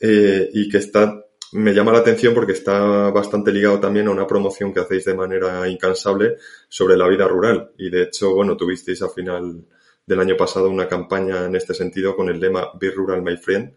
[0.00, 1.23] eh, y que está
[1.54, 5.14] me llama la atención porque está bastante ligado también a una promoción que hacéis de
[5.14, 6.36] manera incansable
[6.68, 7.70] sobre la vida rural.
[7.78, 9.64] Y de hecho, bueno, tuvisteis a final
[10.04, 13.72] del año pasado una campaña en este sentido con el lema Be Rural My Friend,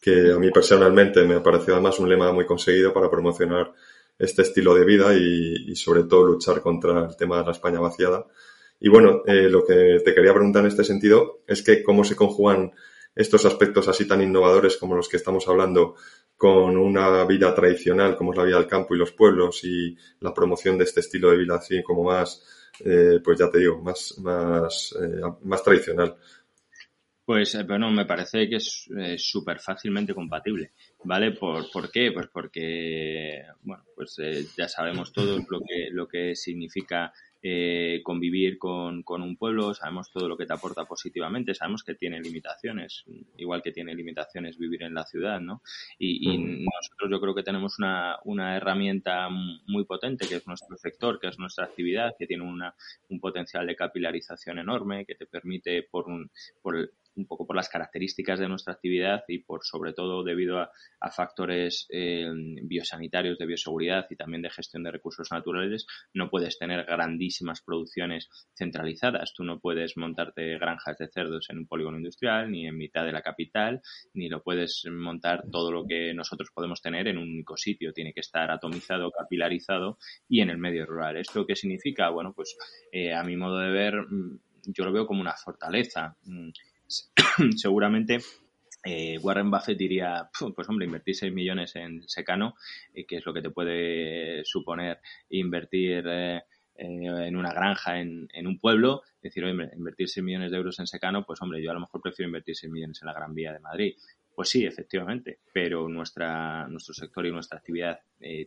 [0.00, 3.72] que a mí personalmente me ha parecido además un lema muy conseguido para promocionar
[4.18, 8.26] este estilo de vida y, sobre todo luchar contra el tema de la España vaciada.
[8.80, 12.16] Y bueno, eh, lo que te quería preguntar en este sentido es que cómo se
[12.16, 12.72] conjugan
[13.14, 15.94] estos aspectos así tan innovadores como los que estamos hablando
[16.42, 20.34] con una vida tradicional como es la vida del campo y los pueblos y la
[20.34, 22.42] promoción de este estilo de vida así como más,
[22.84, 26.16] eh, pues ya te digo, más, más, eh, más tradicional.
[27.24, 30.72] Pues eh, bueno, me parece que es súper fácilmente compatible,
[31.04, 31.30] ¿vale?
[31.30, 32.10] ¿Por, ¿Por qué?
[32.10, 34.16] Pues porque, bueno, pues
[34.58, 40.10] ya sabemos todos lo que, lo que significa eh, convivir con, con, un pueblo, sabemos
[40.12, 43.04] todo lo que te aporta positivamente, sabemos que tiene limitaciones,
[43.36, 45.62] igual que tiene limitaciones vivir en la ciudad, ¿no?
[45.98, 51.18] Y, nosotros yo creo que tenemos una, una, herramienta muy potente, que es nuestro sector,
[51.18, 52.74] que es nuestra actividad, que tiene una,
[53.08, 56.30] un potencial de capilarización enorme, que te permite, por, un,
[56.62, 60.70] por, un poco por las características de nuestra actividad y por sobre todo debido a,
[61.14, 62.26] factores eh,
[62.62, 68.28] biosanitarios de bioseguridad y también de gestión de recursos naturales, no puedes tener grandísimas producciones
[68.56, 69.34] centralizadas.
[69.34, 73.12] Tú no puedes montarte granjas de cerdos en un polígono industrial, ni en mitad de
[73.12, 73.82] la capital,
[74.14, 77.92] ni lo puedes montar todo lo que nosotros podemos tener en un único sitio.
[77.92, 79.98] Tiene que estar atomizado, capilarizado
[80.28, 81.16] y en el medio rural.
[81.16, 82.08] ¿Esto qué significa?
[82.10, 82.56] Bueno, pues
[82.90, 86.16] eh, a mi modo de ver, mm, yo lo veo como una fortaleza.
[87.56, 88.20] Seguramente
[88.84, 92.54] eh, Warren Buffett diría, pues hombre, invertir 6 millones en secano,
[92.92, 96.42] eh, que es lo que te puede suponer invertir eh,
[96.74, 101.24] en una granja en, un pueblo, decir, hombre, invertir 6 millones de euros en secano,
[101.24, 103.60] pues hombre, yo a lo mejor prefiero invertir 6 millones en la Gran Vía de
[103.60, 103.94] Madrid.
[104.34, 108.00] Pues sí, efectivamente, pero nuestra, nuestro sector y nuestra actividad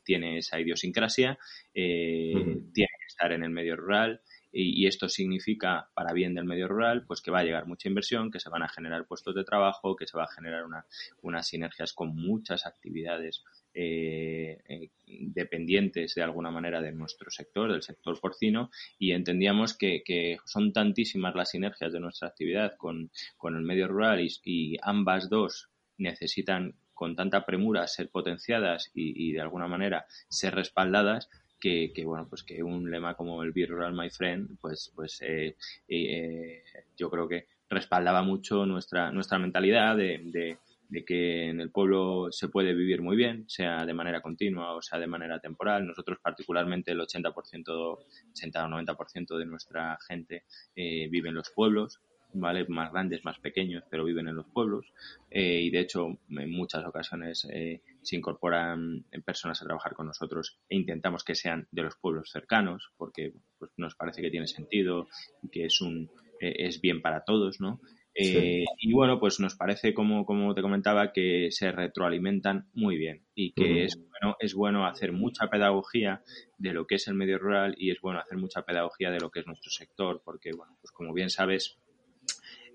[0.04, 1.38] tiene esa idiosincrasia,
[1.72, 4.20] tiene que estar en el medio rural,
[4.58, 8.32] y, esto significa, para bien del medio rural, pues que va a llegar mucha inversión,
[8.32, 10.86] que se van a generar puestos de trabajo, que se va a generar una,
[11.22, 17.82] unas sinergias con muchas actividades eh, eh, dependientes de alguna manera de nuestro sector, del
[17.82, 23.58] sector porcino, y entendíamos que, que son tantísimas las sinergias de nuestra actividad con, con
[23.58, 29.34] el medio rural y, y ambas dos necesitan con tanta premura ser potenciadas y, y,
[29.34, 33.94] de alguna manera ser respaldadas, que, bueno, pues que un lema como el Be Rural
[33.94, 35.56] My Friend, pues, pues eh,
[35.88, 36.64] eh,
[36.98, 40.58] yo creo que respaldaba mucho nuestra, nuestra mentalidad de, de,
[41.06, 44.98] que en el pueblo se puede vivir muy bien, sea de manera continua o sea
[44.98, 45.86] de manera temporal.
[45.86, 48.00] Nosotros particularmente el 80%,
[48.32, 50.44] 80 o 90% de nuestra gente
[50.76, 52.00] eh, vive en los pueblos,
[52.34, 52.66] ¿vale?
[52.68, 54.86] Más grandes, más pequeños, pero viven en los pueblos.
[55.30, 60.60] Eh, y de hecho, en muchas ocasiones eh, se incorporan personas a trabajar con nosotros
[60.70, 65.08] e intentamos que sean de los pueblos cercanos, porque pues, nos parece que tiene sentido
[65.42, 66.10] y que es un
[66.40, 67.80] eh, es bien para todos, ¿no?
[68.18, 73.52] y bueno, pues nos parece, como, como te comentaba, que se retroalimentan muy bien y
[73.52, 76.24] que es, bueno, es bueno hacer mucha pedagogía
[76.58, 79.32] de lo que es el medio rural y es bueno hacer mucha pedagogía de lo
[79.32, 81.78] que es nuestro sector, porque, bueno, pues como bien sabes,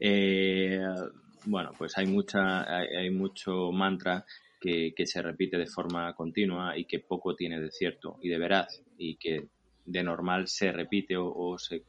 [0.00, 0.80] eh,
[1.44, 4.24] bueno, pues hay mucha, hay, mucho mantra
[4.60, 8.82] que, se repite de forma continua y que poco tiene de cierto y de veraz
[8.98, 9.48] y que
[9.84, 11.82] de normal se repite o, se,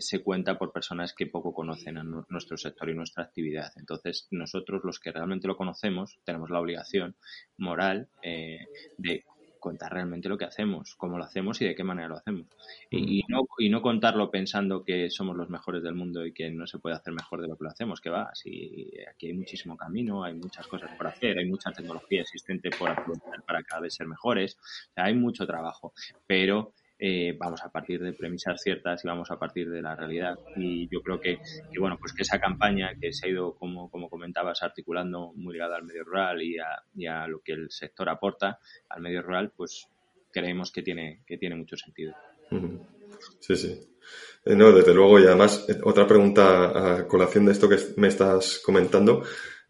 [0.00, 3.72] se, cuenta por personas que poco conocen a nuestro sector y nuestra actividad.
[3.76, 7.16] Entonces, nosotros los que realmente lo conocemos tenemos la obligación
[7.56, 9.24] moral eh, de
[9.58, 12.46] contar realmente lo que hacemos, cómo lo hacemos y de qué manera lo hacemos.
[12.90, 16.66] Y, no, y no contarlo pensando que somos los mejores del mundo y que no
[16.66, 19.76] se puede hacer mejor de lo que lo hacemos, que va, si aquí hay muchísimo
[19.76, 23.94] camino, hay muchas cosas por hacer, hay mucha tecnología existente por aprovechar para cada vez
[23.94, 24.58] ser mejores,
[24.96, 25.92] hay mucho trabajo,
[26.26, 30.38] pero eh, vamos a partir de premisas ciertas y vamos a partir de la realidad.
[30.56, 31.38] Y yo creo que,
[31.78, 35.76] bueno, pues que esa campaña que se ha ido, como, como comentabas, articulando muy ligada
[35.76, 38.58] al medio rural y a, lo que el sector aporta
[38.88, 39.88] al medio rural, pues
[40.32, 42.14] creemos que tiene, que tiene mucho sentido.
[43.40, 43.80] Sí, sí.
[44.44, 48.08] Eh, no, desde luego, y además, eh, otra pregunta a colación de esto que me
[48.08, 49.22] estás comentando.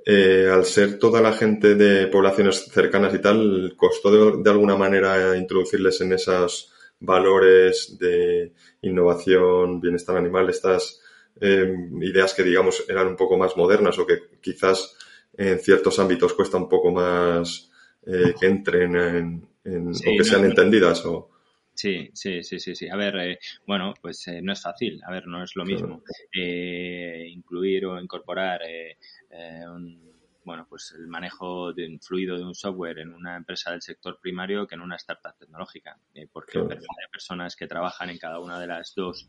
[0.04, 5.36] Eh, al ser toda la gente de poblaciones cercanas y tal, ¿costó de, alguna manera
[5.36, 11.00] introducirles en esos valores de innovación, bienestar animal, estas
[11.40, 14.96] ideas que digamos eran un poco más modernas o que quizás
[15.36, 17.70] en ciertos ámbitos cuesta un poco más
[18.04, 21.04] que entren en, o que sean entendidas?
[21.06, 21.30] O...
[21.78, 22.88] Sí, sí, sí, sí, sí.
[22.88, 25.00] A ver, eh, bueno, pues eh, no es fácil.
[25.06, 28.62] A ver, no es lo mismo eh, incluir o incorporar
[29.72, 30.07] un,
[30.48, 34.18] bueno, pues el manejo de un fluido de un software en una empresa del sector
[34.18, 36.00] primario que en una startup tecnológica,
[36.32, 39.28] porque las personas que trabajan en cada una de las dos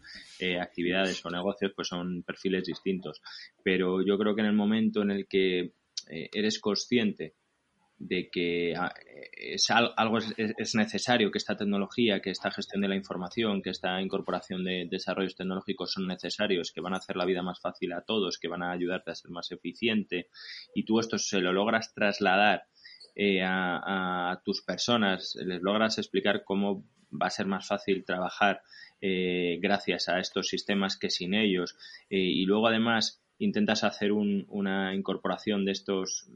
[0.61, 3.21] actividades o negocios, pues son perfiles distintos.
[3.61, 5.73] Pero yo creo que en el momento en el que
[6.07, 7.35] eres consciente
[7.99, 8.93] de que ah,
[9.33, 14.01] es algo es, necesario, que esta tecnología, que esta gestión de la información, que esta
[14.01, 18.01] incorporación de desarrollos tecnológicos son necesarios, que van a hacer la vida más fácil a
[18.01, 20.29] todos, que van a ayudarte a ser más eficiente,
[20.73, 22.63] y tú esto se lo logras trasladar
[23.15, 28.61] eh, a, tus personas, les logras explicar cómo va a ser más fácil trabajar
[29.01, 31.75] eh, gracias a estos sistemas que sin ellos,
[32.09, 36.29] eh, y luego además intentas hacer una incorporación de estos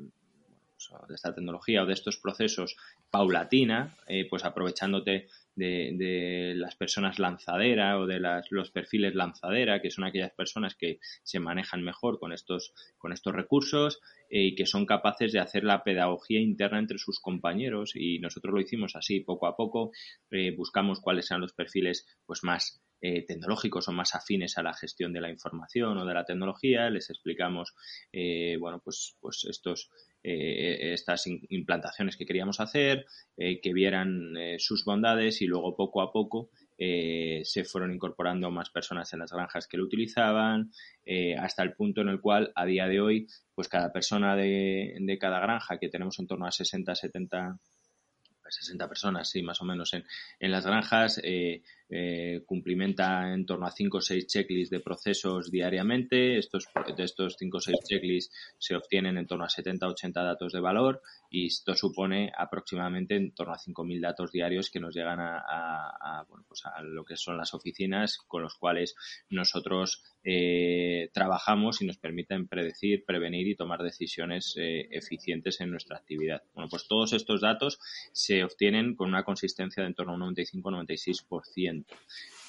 [1.07, 2.75] de esta tecnología o de estos procesos
[3.13, 8.19] paulatina, eh, pues aprovechándote de, las personas lanzadera o de
[8.49, 13.35] los perfiles lanzadera, que son aquellas personas que se manejan mejor con estos, con estos
[13.35, 13.99] recursos
[14.31, 18.51] eh, y que son capaces de hacer la pedagogía interna entre sus compañeros y nosotros
[18.51, 19.91] lo hicimos así, poco a poco,
[20.31, 22.81] eh, buscamos cuáles eran los perfiles pues más
[23.27, 27.09] tecnológicos o más afines a la gestión de la información o de la tecnología, les
[27.09, 27.73] explicamos
[28.61, 29.89] bueno pues, pues estos
[30.25, 33.05] eh, estas implantaciones que queríamos hacer,
[33.35, 38.69] eh, que vieran eh, sus bondades y luego poco a poco se fueron incorporando más
[38.69, 40.71] personas en las granjas que lo utilizaban,
[41.39, 45.17] hasta el punto en el cual a día de hoy, pues cada persona de, de
[45.17, 47.57] cada granja, que tenemos en torno a 60, 70
[48.49, 50.03] 60 personas, sí, más o menos en,
[50.39, 51.21] en las granjas,
[51.95, 56.37] eh, cumplimenta en torno a 5 o 6 checklists de procesos diariamente.
[56.37, 60.23] Estos, de estos 5 o 6 checklists se obtienen en torno a 70 o 80
[60.23, 64.93] datos de valor y esto supone aproximadamente en torno a 5.000 datos diarios que nos
[64.93, 68.95] llegan a, bueno, pues a lo que son las oficinas con los cuales
[69.29, 75.97] nosotros eh, trabajamos y nos permiten predecir, prevenir y tomar decisiones eh, eficientes en nuestra
[75.97, 76.41] actividad.
[76.53, 77.79] Bueno, pues todos estos datos
[78.11, 81.82] se obtienen con una consistencia de en torno a un 95-96%.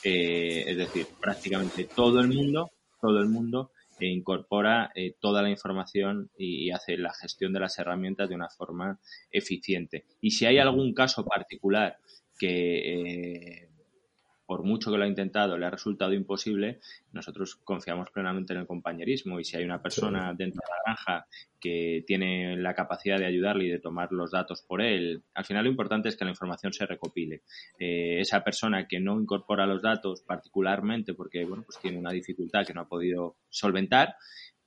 [0.03, 2.71] Eh, es decir, prácticamente todo el mundo,
[3.01, 3.71] todo el mundo
[4.01, 8.99] incorpora eh, toda la información y, hace la gestión de las herramientas de una forma
[9.31, 10.05] eficiente.
[10.21, 11.99] Y si hay algún caso particular
[12.39, 13.69] que eh,
[14.47, 16.81] por mucho que lo ha intentado, le ha resultado imposible,
[17.13, 21.27] nosotros confiamos plenamente en el compañerismo y si hay una persona dentro de la granja
[21.59, 25.65] que tiene la capacidad de ayudarle y de tomar los datos por él, al final
[25.65, 27.43] lo importante es que la información se recopile.
[27.79, 32.67] Eh, esa persona que no incorpora los datos particularmente porque bueno, pues tiene una dificultad
[32.67, 34.17] que no ha podido solventar,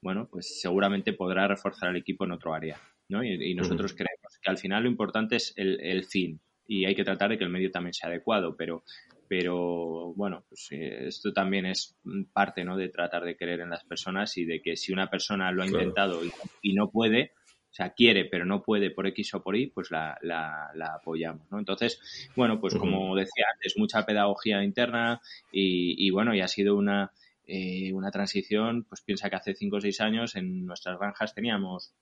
[0.01, 2.79] bueno, pues seguramente podrá reforzar el equipo en otro área.
[3.09, 3.23] ¿no?
[3.23, 7.03] Y, nosotros creemos que al final lo importante es el, el fin, y hay que
[7.03, 8.83] tratar de que el medio también sea adecuado, pero
[9.27, 11.95] pero bueno, pues eh, esto también es
[12.33, 12.77] parte ¿no?
[12.77, 15.67] de tratar de creer en las personas y de que si una persona lo ha
[15.67, 16.21] intentado
[16.61, 17.31] y, no puede,
[17.69, 21.49] o sea, quiere pero no puede por X o por Y, pues la, la, apoyamos,
[21.51, 21.59] ¿no?
[21.59, 26.75] Entonces, bueno, pues como decía antes, mucha pedagogía interna y, y bueno, y ha sido
[26.75, 27.11] una,
[27.49, 31.93] eh, una transición, pues piensa que hace 5 o 6 años en nuestras granjas teníamos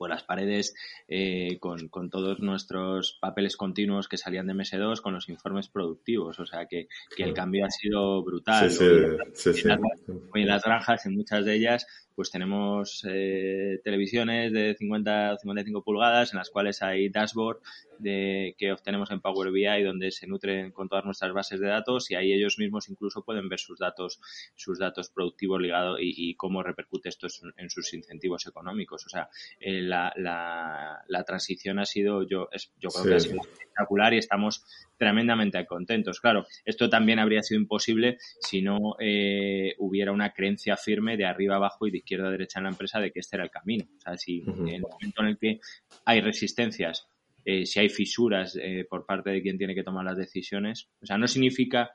[0.00, 0.74] por las paredes
[1.08, 6.40] eh, con, con, todos nuestros papeles continuos que salían de MS2 con los informes productivos.
[6.40, 8.70] O sea que, que el cambio ha sido brutal.
[8.70, 8.86] Sí,
[9.34, 11.86] sí, sí, en las granjas, en muchas de ellas,
[12.20, 17.60] pues tenemos eh, televisiones de 50 55 pulgadas en las cuales hay dashboard
[17.98, 22.10] de, que obtenemos en Power BI donde se nutren con todas nuestras bases de datos
[22.10, 24.20] y ahí ellos mismos incluso pueden ver sus datos
[24.54, 29.06] sus datos productivos ligados y, cómo repercute esto en sus incentivos económicos.
[29.06, 33.20] O sea, eh, la, la, la, transición ha sido, yo, es, yo creo que ha
[33.20, 34.66] sido espectacular y estamos
[35.00, 36.20] tremendamente contentos.
[36.20, 41.56] Claro, esto también habría sido imposible si no eh, hubiera una creencia firme de arriba
[41.56, 43.86] abajo y de izquierda a derecha en la empresa de que este era el camino.
[43.96, 45.60] O sea, si en el momento en el que
[46.04, 47.08] hay resistencias,
[47.46, 51.06] eh, si hay fisuras eh, por parte de quien tiene que tomar las decisiones, o
[51.06, 51.92] sea, no significa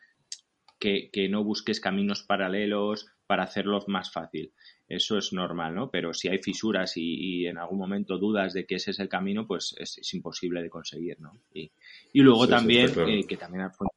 [0.79, 4.51] que, que no busques caminos paralelos para hacerlo más fácil.
[4.87, 5.89] Eso es normal, ¿no?
[5.89, 9.47] Pero si hay fisuras y, en algún momento dudas de que ese es el camino,
[9.47, 11.39] pues es, imposible de conseguir, ¿no?
[11.53, 11.71] Y,
[12.13, 13.87] luego también, eh, que también fue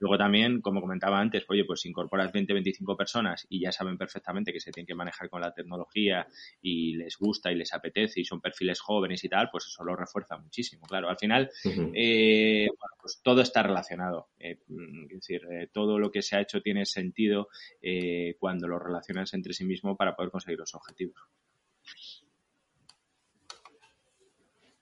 [0.00, 3.98] Luego también, como comentaba antes, oye, pues si incorporas 20, 25 personas y ya saben
[3.98, 6.26] perfectamente que se tienen que manejar con la tecnología
[6.60, 9.96] y les gusta y les apetece y son perfiles jóvenes y tal, pues eso lo
[9.96, 10.86] refuerza muchísimo.
[10.86, 14.28] Claro, al final, eh, bueno, pues todo está relacionado.
[14.38, 17.48] Eh, es decir, eh, todo lo que se ha hecho tiene sentido
[18.38, 21.16] cuando lo relacionas entre sí mismo para poder conseguir los objetivos.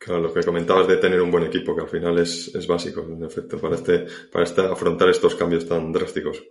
[0.07, 3.03] Claro, lo que comentabas de tener un buen equipo, que al final es, es básico,
[3.03, 6.45] en efecto, para, este, para este, afrontar estos cambios tan drásticos.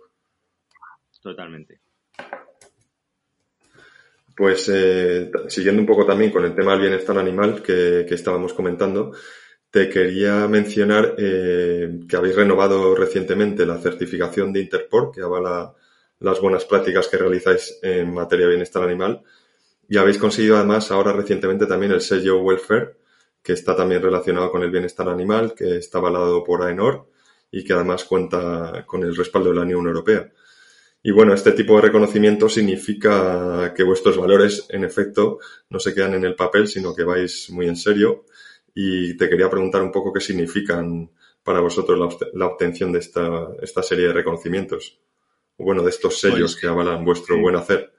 [1.22, 1.80] Totalmente.
[4.36, 8.52] Pues eh, siguiendo un poco también con el tema del bienestar animal que, que estábamos
[8.52, 9.12] comentando,
[9.70, 15.72] te quería mencionar eh, que habéis renovado recientemente la certificación de Interpol, que avala
[16.20, 19.22] las buenas prácticas que realizáis en materia de bienestar animal,
[19.88, 23.05] y habéis conseguido además ahora recientemente también el sello Welfare,
[23.46, 27.08] que está también relacionado con el bienestar animal, que está avalado por AENOR
[27.48, 30.32] y que además cuenta con el respaldo de la Unión Europea.
[31.00, 35.38] Y bueno, este tipo de reconocimiento significa que vuestros valores, en efecto,
[35.70, 38.24] no se quedan en el papel, sino que vais muy en serio.
[38.74, 41.08] Y te quería preguntar un poco qué significan
[41.44, 44.98] para vosotros la, obtención de esta, esta, serie de reconocimientos.
[45.56, 47.92] Bueno, de estos sellos pues que avalan vuestro buen hacer.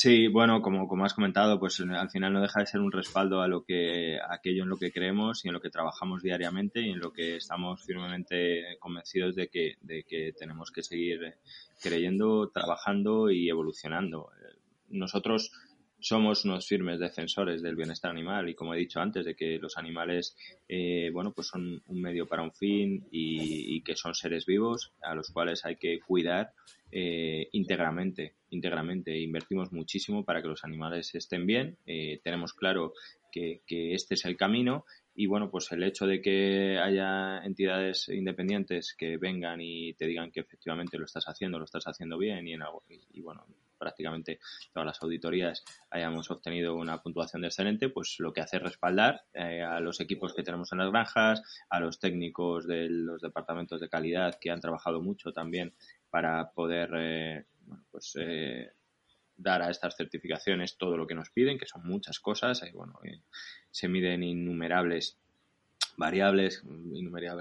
[0.00, 3.42] Sí, bueno, como, como has comentado, pues al final no deja de ser un respaldo
[3.42, 6.90] a lo que, aquello en lo que creemos y en lo que trabajamos diariamente y
[6.90, 11.34] en lo que estamos firmemente convencidos de que, de que tenemos que seguir
[11.82, 14.30] creyendo, trabajando y evolucionando.
[14.88, 15.50] Nosotros
[15.98, 19.76] somos unos firmes defensores del bienestar animal y como he dicho antes de que los
[19.78, 20.36] animales
[20.68, 25.16] eh, bueno pues son un medio para un fin y, que son seres vivos a
[25.16, 26.52] los cuales hay que cuidar
[26.90, 29.18] eh, íntegramente íntegramente.
[29.18, 31.78] Invertimos muchísimo para que los animales estén bien.
[31.86, 32.94] Eh, tenemos claro
[33.30, 34.84] que, este es el camino
[35.14, 40.32] y bueno, pues el hecho de que haya entidades independientes que vengan y te digan
[40.32, 43.46] que efectivamente lo estás haciendo, lo estás haciendo bien y, en algo, y, bueno,
[43.78, 44.40] prácticamente
[44.72, 49.22] todas las auditorías hayamos obtenido una puntuación de excelente, pues lo que hace es respaldar
[49.34, 53.80] eh, a los equipos que tenemos en las granjas, a los técnicos de los departamentos
[53.80, 55.74] de calidad que han trabajado mucho también
[56.10, 58.70] para poder eh, bueno, pues, eh,
[59.36, 62.62] dar a estas certificaciones todo lo que nos piden, que son muchas cosas.
[62.74, 62.98] bueno,
[63.70, 65.18] se miden innumerables
[65.98, 66.62] variables,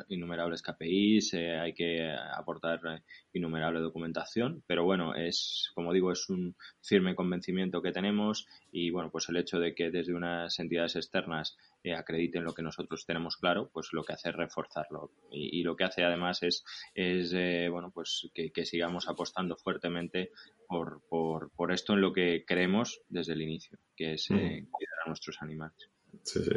[0.09, 6.55] innumerables KPIs, eh, hay que aportar innumerable documentación, pero bueno, es, como digo, es un
[6.81, 11.55] firme convencimiento que tenemos y bueno, pues el hecho de que desde unas entidades externas
[11.83, 15.75] eh, acrediten lo que nosotros tenemos claro, pues lo que hace es reforzarlo y, lo
[15.75, 16.63] que hace además es,
[16.95, 20.31] es eh, bueno, pues que, sigamos apostando fuertemente
[20.67, 25.09] por, por, por, esto en lo que creemos desde el inicio, que es cuidar a
[25.09, 25.89] nuestros animales.
[26.23, 26.51] Sí, sí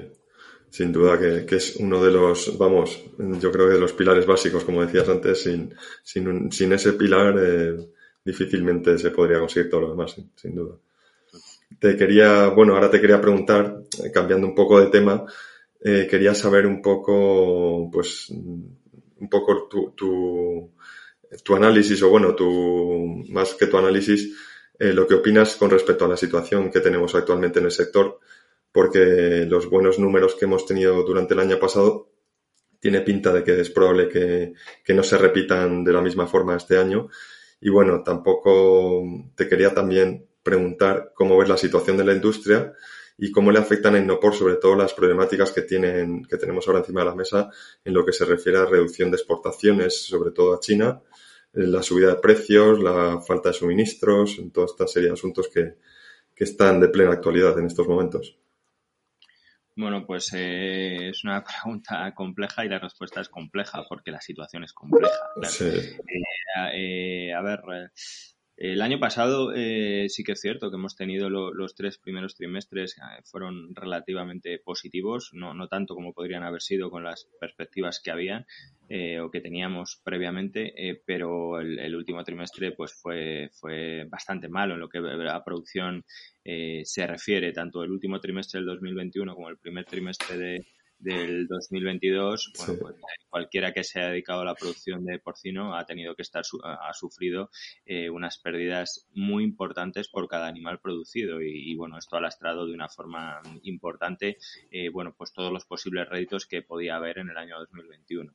[0.70, 4.64] sin duda que, es uno de los, vamos, yo creo que de los pilares básicos,
[4.64, 7.76] como decías antes, sin, sin, sin ese pilar eh,
[8.24, 10.76] difícilmente se podría conseguir todo lo demás, sin, duda.
[11.78, 15.24] Te quería, bueno, ahora te quería preguntar, eh, cambiando un poco de tema,
[15.82, 20.70] eh, quería saber un poco, pues, un poco tu, tu,
[21.42, 24.36] tu análisis, o bueno, tu, más que tu análisis,
[24.78, 28.18] lo que opinas con respecto a la situación que tenemos actualmente en el sector
[28.72, 32.10] porque los buenos números que hemos tenido durante el año pasado
[32.80, 36.78] tiene pinta de que es probable que, no se repitan de la misma forma este
[36.78, 37.08] año.
[37.60, 39.04] Y bueno, tampoco
[39.36, 42.72] te quería también preguntar cómo ves la situación de la industria
[43.18, 46.80] y cómo le afectan a Innopor, sobre todo las problemáticas que tienen, que tenemos ahora
[46.80, 47.50] encima de la mesa
[47.84, 51.02] en lo que se refiere a reducción de exportaciones, sobre todo a China,
[51.52, 55.74] la subida de precios, la falta de suministros, en toda esta serie de asuntos que,
[56.34, 58.38] que están de plena actualidad en estos momentos.
[59.76, 64.64] Bueno, pues eh, es una pregunta compleja y la respuesta es compleja porque la situación
[64.64, 65.30] es compleja.
[65.60, 65.96] Eh,
[66.74, 67.60] eh, a ver,
[68.60, 73.74] el año pasado sí que es cierto que hemos tenido los tres primeros trimestres fueron
[73.74, 78.46] relativamente positivos, no, no tanto como podrían haber sido con las perspectivas que habían,
[78.92, 84.74] eh, o que teníamos previamente, eh, pero el, último trimestre pues fue, fue bastante malo
[84.74, 86.04] en lo que la producción
[86.44, 90.66] eh, se refiere, tanto el último trimestre del 2021 como el primer trimestre de,
[91.00, 92.96] del 2022, bueno, pues
[93.28, 96.92] cualquiera que se haya dedicado a la producción de porcino ha tenido que estar, ha
[96.92, 97.50] sufrido
[97.86, 102.74] eh, unas pérdidas muy importantes por cada animal producido y, bueno, esto ha lastrado de
[102.74, 104.36] una forma importante,
[104.70, 108.32] eh, bueno, pues todos los posibles réditos que podía haber en el año 2021.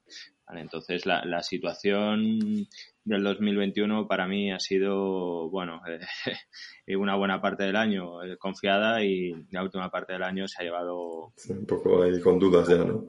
[0.56, 2.68] Entonces, la, la, situación
[3.06, 5.82] del 2021 para mí ha sido, bueno,
[6.88, 10.62] eh, una buena parte del año eh, confiada y la última parte del año se
[10.62, 11.32] ha llevado...
[11.50, 13.06] un poco ahí con dudas ya, ¿no?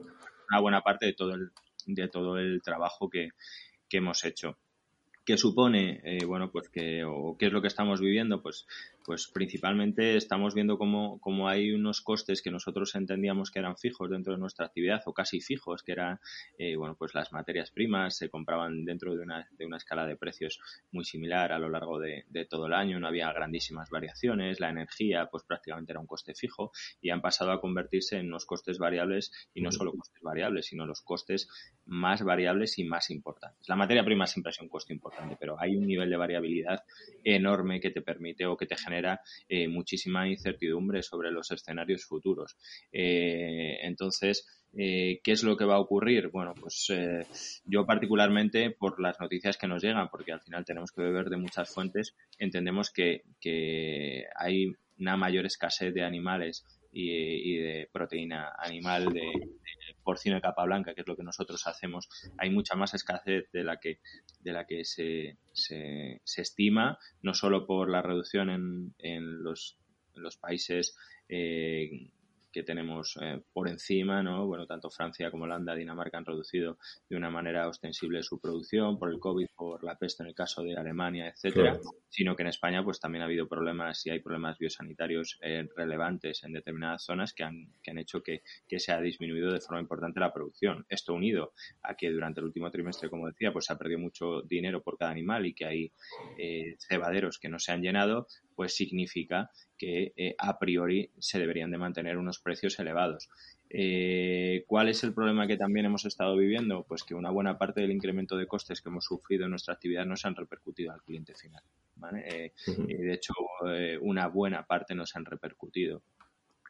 [0.49, 1.51] Una buena parte de todo el,
[1.87, 3.29] de todo el trabajo que,
[3.89, 4.57] que hemos hecho.
[5.25, 5.99] ¿Qué supone?
[6.05, 8.65] Eh, bueno, pues que, o qué es lo que estamos viviendo, pues
[9.07, 14.09] pues principalmente estamos viendo cómo, cómo, hay unos costes que nosotros entendíamos que eran fijos
[14.09, 16.19] dentro de nuestra actividad o casi fijos, que eran,
[16.57, 20.17] eh, bueno, pues las materias primas se compraban dentro de una, de una escala de
[20.17, 20.59] precios
[20.91, 24.71] muy similar a lo largo de, de, todo el año, no había grandísimas variaciones, la
[24.71, 28.77] energía pues prácticamente era un coste fijo y han pasado a convertirse en unos costes
[28.77, 31.47] variables y no solo costes variables, sino los costes
[31.85, 33.69] más variables y más importantes.
[33.69, 36.83] La materia prima siempre es un coste importante, pero hay un nivel de variabilidad
[37.23, 38.96] enorme que te permite o que te genera
[39.49, 42.57] eh, muchísima incertidumbre sobre los escenarios futuros.
[42.91, 44.47] Eh, entonces,
[44.79, 46.27] eh, ¿Qué es lo que va a ocurrir?
[46.27, 46.91] Bueno, pues
[47.65, 51.37] yo particularmente por las noticias que nos llegan, porque al final tenemos que beber de
[51.37, 53.23] muchas fuentes, entendemos que
[54.35, 56.65] hay una mayor escasez de animales
[56.99, 59.31] y, de proteína animal de,
[60.03, 63.63] porcino de capa blanca, que es lo que nosotros hacemos, hay mucha más escasez de
[63.63, 63.99] la que,
[64.39, 69.77] de la que se, se, estima, no solo por la reducción en, en, los,
[70.15, 70.97] los países
[71.29, 72.09] eh,
[72.57, 74.47] que tenemos eh, por encima, ¿no?
[74.47, 79.11] Bueno, tanto Francia como Holanda, Dinamarca han reducido de una manera ostensible su producción por
[79.11, 81.79] el COVID, por la peste en el caso de Alemania, etcétera,
[82.09, 86.43] sino que en España pues también ha habido problemas y hay problemas biosanitarios eh, relevantes
[86.43, 89.79] en determinadas zonas que han, que han hecho que, que se ha disminuido de forma
[89.79, 90.83] importante la producción.
[90.89, 91.53] Esto unido
[91.83, 94.97] a que durante el último trimestre, como decía, pues se ha perdido mucho dinero por
[94.97, 95.91] cada animal y que hay
[96.39, 98.25] eh, cebaderos que no se han llenado,
[98.57, 103.29] pues significa que eh, a priori se deberían de mantener unos precios elevados.
[103.69, 106.83] Eh, ¿Cuál es el problema que también hemos estado viviendo?
[106.83, 110.07] Pues que una buena parte del incremento de costes que hemos sufrido en nuestra actividad
[110.07, 111.61] no se han repercutido al cliente final.
[112.25, 113.33] Eh, de hecho,
[114.01, 116.01] una buena parte no se han repercutido.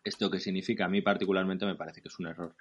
[0.07, 0.85] ¿Esto qué significa?
[0.85, 2.55] A mí particularmente me parece que es un error,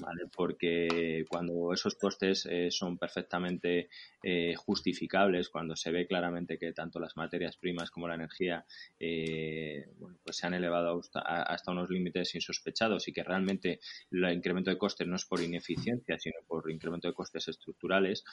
[0.00, 0.22] ¿vale?
[0.34, 3.88] Porque cuando esos costes eh, son perfectamente
[4.24, 8.64] eh, justificables, cuando se ve claramente que tanto las materias primas como la energía
[8.98, 9.86] eh,
[10.24, 13.78] pues se han elevado hasta, unos límites insospechados y que realmente
[14.10, 18.24] el incremento de costes no es por ineficiencia, sino por incremento de costes estructurales,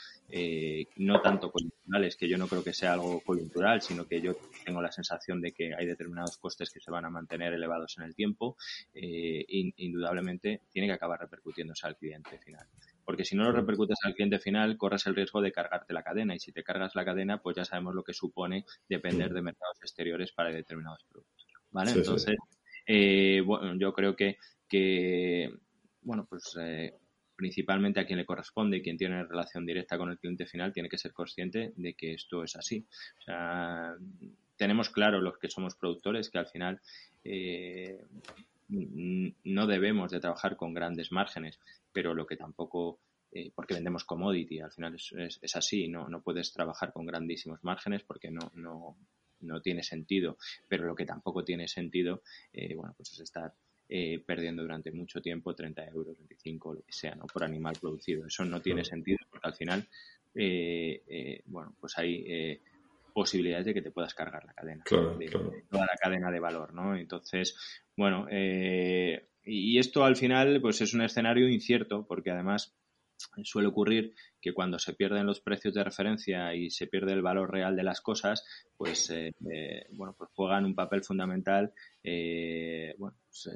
[0.95, 4.35] no tanto coyunturales, que yo no creo que sea algo coyuntural, sino que yo
[4.65, 8.05] tengo la sensación de que hay determinados costes que se van a mantener elevados en
[8.05, 8.46] el tiempo
[8.93, 12.67] eh, indudablemente tiene que acabar repercutiéndose al cliente final.
[13.03, 16.35] Porque si no lo repercutes al cliente final, corres el riesgo de cargarte la cadena.
[16.35, 19.77] Y si te cargas la cadena, pues ya sabemos lo que supone depender de mercados
[19.81, 21.47] exteriores para determinados productos.
[21.71, 21.91] ¿Vale?
[21.91, 22.35] Entonces,
[22.85, 24.37] eh, bueno, yo creo que,
[24.67, 25.53] que
[26.01, 26.93] bueno, pues eh,
[27.37, 30.89] principalmente a quien le corresponde y quien tiene relación directa con el cliente final tiene
[30.89, 32.85] que ser consciente de que esto es así.
[33.19, 33.95] O sea,
[34.57, 36.81] tenemos claro los que somos productores que al final
[37.29, 37.99] eh,
[38.69, 41.59] no debemos de trabajar con grandes márgenes,
[41.91, 42.99] pero lo que tampoco,
[43.31, 47.63] eh, porque vendemos commodity, al final es, es, así, no, no puedes trabajar con grandísimos
[47.63, 48.97] márgenes porque no, no,
[49.41, 52.21] no tiene sentido, pero lo que tampoco tiene sentido,
[52.53, 53.53] eh, bueno, pues es estar
[53.89, 57.25] eh, perdiendo durante mucho tiempo 30 euros, 25, lo que sea, ¿no?
[57.25, 58.25] Por animal producido.
[58.25, 59.87] Eso no tiene sentido porque al final,
[61.45, 62.59] bueno, pues hay
[63.17, 66.95] posibilidades de que te puedas cargar la cadena, toda la cadena de valor, ¿no?
[66.95, 67.57] Entonces,
[67.95, 72.77] bueno, y esto al final, pues es un escenario incierto porque además
[73.41, 77.51] suele ocurrir que cuando se pierden los precios de referencia y se pierde el valor
[77.51, 78.45] real de las cosas,
[78.77, 79.11] pues
[79.93, 83.49] bueno, pues juegan un papel fundamental, bueno, pues,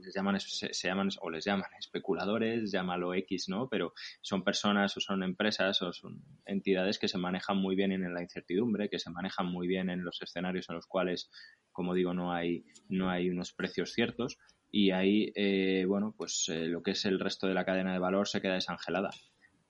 [0.00, 3.68] les llaman, se, llaman o les llaman especuladores, llámalo X, ¿no?
[3.68, 8.14] Pero son personas o son empresas o son entidades que se manejan muy bien en
[8.14, 11.30] la incertidumbre, que se manejan muy bien en los escenarios en los cuales,
[11.72, 14.38] como digo, no hay, no hay unos precios ciertos
[14.70, 17.98] y ahí, eh, bueno, pues eh, lo que es el resto de la cadena de
[17.98, 19.10] valor se queda desangelada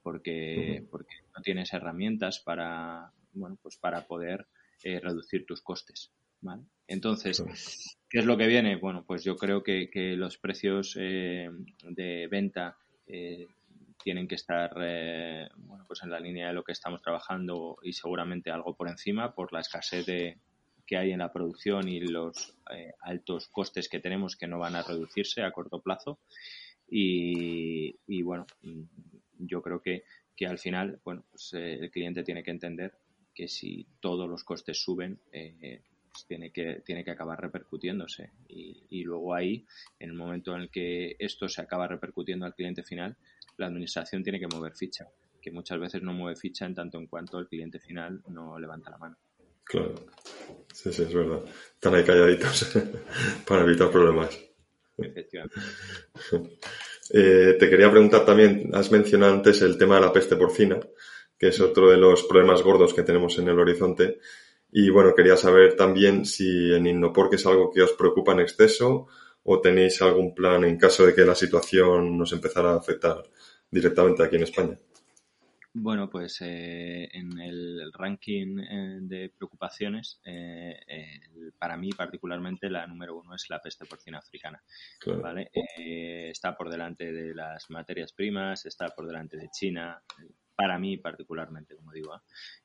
[0.01, 4.47] porque, porque no tienes herramientas para, bueno, pues para poder
[4.83, 6.13] eh, reducir tus costes.
[6.39, 6.63] ¿vale?
[6.87, 7.43] Entonces,
[8.09, 8.75] ¿qué es lo que viene?
[8.75, 11.49] Bueno, pues yo creo que, los precios eh,
[11.83, 12.77] de venta
[13.07, 13.47] eh,
[14.03, 17.93] tienen que estar eh, bueno, pues en la línea de lo que estamos trabajando y
[17.93, 20.37] seguramente algo por encima por la escasez de,
[20.85, 22.55] que hay en la producción y los
[23.01, 26.19] altos costes que tenemos que no van a reducirse a corto plazo.
[26.89, 28.45] Y, y bueno,
[29.37, 30.03] yo creo que,
[30.37, 32.93] que al final, bueno, pues el cliente tiene que entender
[33.37, 35.83] que si todos los costes suben, eh,
[36.17, 38.31] pues tiene que, tiene que acabar repercutiéndose.
[38.47, 39.65] Y, luego ahí,
[39.99, 43.15] en el momento en el que esto se acaba repercutiendo al cliente final,
[43.57, 45.07] la administración tiene que mover ficha,
[45.41, 48.89] que muchas veces no mueve ficha en tanto en cuanto el cliente final no levanta
[48.89, 49.17] la mano.
[49.63, 49.93] Claro,
[50.73, 51.41] sí, sí, es verdad.
[51.73, 52.77] Están ahí calladitos
[53.47, 54.39] para evitar problemas.
[54.97, 55.59] Efectivamente.
[57.09, 60.77] Eh, te quería preguntar también, has mencionado antes el tema de la peste porcina,
[61.39, 64.19] que es otro de los problemas gordos que tenemos en el horizonte.
[64.79, 69.07] Y bueno, quería saber también si en Innopor es algo que os preocupa en exceso
[69.41, 73.23] o tenéis algún plan en caso de que la situación nos empezara a afectar
[73.71, 74.77] directamente aquí en España.
[75.73, 80.79] Bueno, pues eh, en el ranking eh, de preocupaciones, eh,
[81.57, 84.61] para mí particularmente la número uno es la peste porcina africana.
[85.07, 85.49] ¿vale?
[85.55, 89.99] está por delante de las materias primas, está por delante de China,
[90.55, 92.21] para mí particularmente, como digo.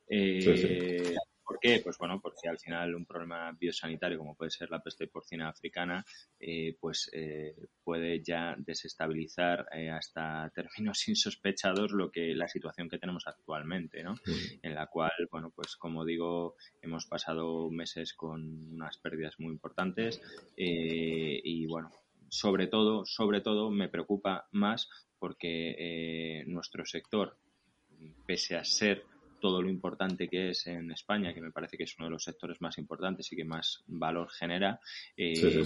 [0.07, 1.15] Sí,
[1.45, 1.81] ¿Por qué?
[1.83, 6.05] Pues bueno, porque al final un problema biosanitario como puede ser la peste porcina africana,
[6.39, 12.97] eh, pues eh, puede ya desestabilizar eh, hasta términos insospechados lo que la situación que
[12.97, 14.15] tenemos actualmente, ¿no?
[14.61, 20.21] En la cual, bueno, pues como digo, hemos pasado meses con unas pérdidas muy importantes
[20.55, 21.91] y bueno,
[22.29, 24.89] sobre todo, sobre todo me preocupa más
[25.19, 27.37] porque nuestro sector,
[28.25, 29.03] pese a ser
[29.43, 32.23] todo lo importante que es en España, que me parece que es uno de los
[32.23, 34.79] sectores más importantes y que más valor genera,
[35.17, 35.65] eh,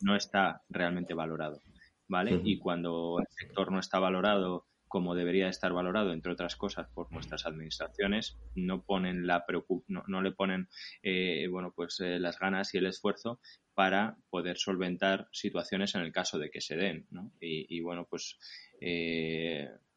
[0.00, 1.60] no, está, realmente valorado.
[2.08, 2.40] ¿Vale?
[2.42, 7.12] Y cuando el sector no está valorado como debería estar valorado, entre otras cosas, por
[7.12, 9.44] nuestras administraciones, no ponen la
[9.88, 10.68] no, le ponen
[11.02, 13.40] eh, bueno pues eh, las ganas y el esfuerzo
[13.74, 17.32] para poder solventar situaciones en el caso de que se den, ¿no?
[17.40, 18.38] y, bueno pues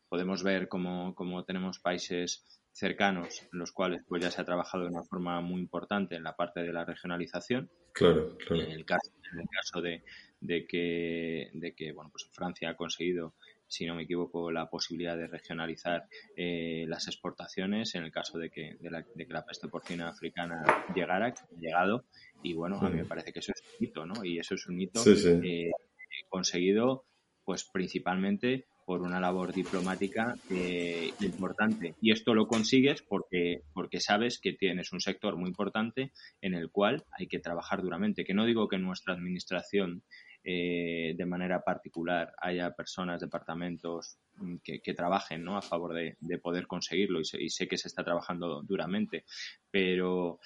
[0.09, 4.91] podemos ver cómo, cómo tenemos países cercanos, los cuales pues ya se ha trabajado de
[4.91, 7.71] una forma muy importante en la parte de la regionalización.
[7.91, 8.61] Claro, claro.
[8.61, 10.03] En el caso, en el caso de,
[10.39, 13.33] de, que, de que bueno, pues Francia ha conseguido,
[13.65, 16.05] si no me equivoco, la posibilidad de regionalizar
[16.35, 20.09] eh, las exportaciones en el caso de que, de, la, de que la peste porcina
[20.09, 20.63] africana
[20.93, 22.05] llegara, que ha llegado.
[22.43, 24.23] Y bueno, a mí me parece que eso es un hito, ¿no?
[24.23, 25.71] Y eso es un hito eh,
[26.29, 27.05] conseguido
[27.43, 31.95] pues principalmente por una labor diplomática eh, importante.
[31.99, 36.71] Y esto lo consigues porque, porque sabes que tienes un sector muy importante en el
[36.71, 38.23] cual hay que trabajar duramente.
[38.23, 40.03] Que no digo que en nuestra administración
[40.41, 45.57] eh, de manera particular haya personas, departamentos mm, que, trabajen ¿no?
[45.57, 49.25] a favor de, poder conseguirlo y sé, que se está trabajando duramente,
[49.69, 50.39] pero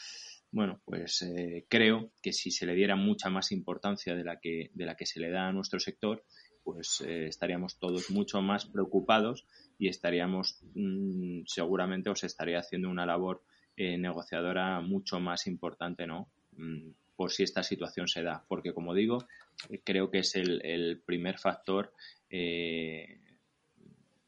[0.52, 4.72] bueno, pues eh, creo que si se le diera mucha más importancia de la que,
[4.74, 6.24] de la que se le da a nuestro sector,
[6.64, 9.46] pues eh, estaríamos todos mucho más preocupados
[9.78, 13.44] y estaríamos mm, seguramente os estaría haciendo una labor
[13.78, 16.30] eh, negociadora mucho más importante, ¿no?
[16.58, 19.26] Mm, por si esta situación se da, porque como digo,
[19.70, 21.94] eh, creo que es el, primer factor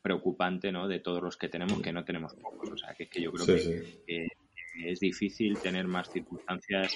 [0.02, 0.88] preocupante, ¿no?
[0.88, 3.46] De todos los que tenemos, que no tenemos pocos, o sea, que, que yo creo
[3.46, 4.28] que
[4.86, 6.96] es difícil tener más circunstancias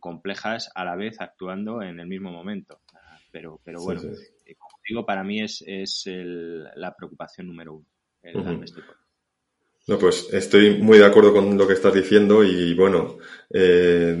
[0.00, 2.80] complejas a la vez actuando en el mismo momento
[3.30, 7.86] pero, pero bueno, eh, como digo, para mí es, es la preocupación número uno,
[8.22, 8.64] el
[9.86, 13.18] No, pues estoy muy de acuerdo con lo que estás diciendo y bueno,
[13.50, 14.16] eh,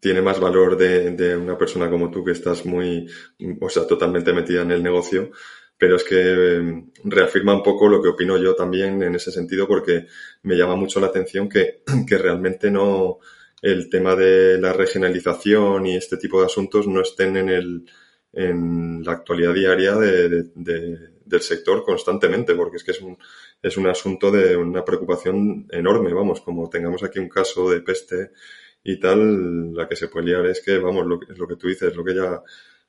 [0.00, 3.06] tiene más valor de, de, una persona como tú que estás muy,
[3.60, 5.30] o sea, totalmente metida en el negocio,
[5.78, 9.66] pero es que eh, reafirma un poco lo que opino yo también en ese sentido
[9.66, 10.06] porque
[10.42, 13.18] me llama mucho la atención que, que realmente no,
[13.62, 17.84] el tema de la regionalización y este tipo de asuntos no estén en el,
[18.32, 23.18] en la actualidad diaria de, del sector constantemente, porque es que es un,
[23.62, 28.32] es un asunto de una preocupación enorme, vamos, como tengamos aquí un caso de peste
[28.84, 31.94] y tal, la que se puede liar es que, vamos, lo, lo que tú dices,
[31.94, 32.42] lo que ya,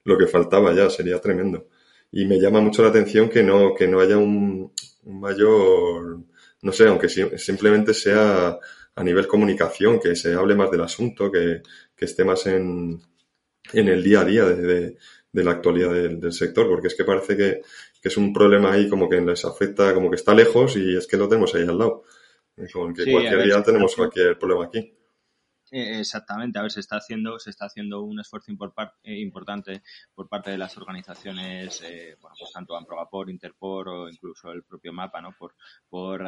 [0.03, 1.67] lo que faltaba ya, sería tremendo.
[2.11, 4.71] Y me llama mucho la atención que no, que no haya un,
[5.03, 6.19] un mayor,
[6.61, 8.57] no sé, aunque simplemente sea
[8.95, 11.61] a nivel comunicación, que se hable más del asunto, que,
[11.95, 12.99] que esté más en,
[13.73, 14.97] en el día a día de, de
[15.33, 17.61] la actualidad del, sector, porque es que parece que,
[18.01, 21.17] es un problema ahí como que les afecta, como que está lejos y es que
[21.17, 22.03] lo tenemos ahí al lado.
[22.73, 24.93] Como que cualquier día tenemos cualquier problema aquí.
[25.71, 28.51] Eh, exactamente, a ver, se está haciendo, se está haciendo un esfuerzo
[29.03, 29.83] eh, importante
[30.15, 34.91] por parte de las organizaciones, eh, bueno, pues tanto Amprogapor, Interpor o incluso el propio
[34.93, 35.35] MAPA, ¿no?
[35.37, 35.53] Por,
[35.87, 36.25] por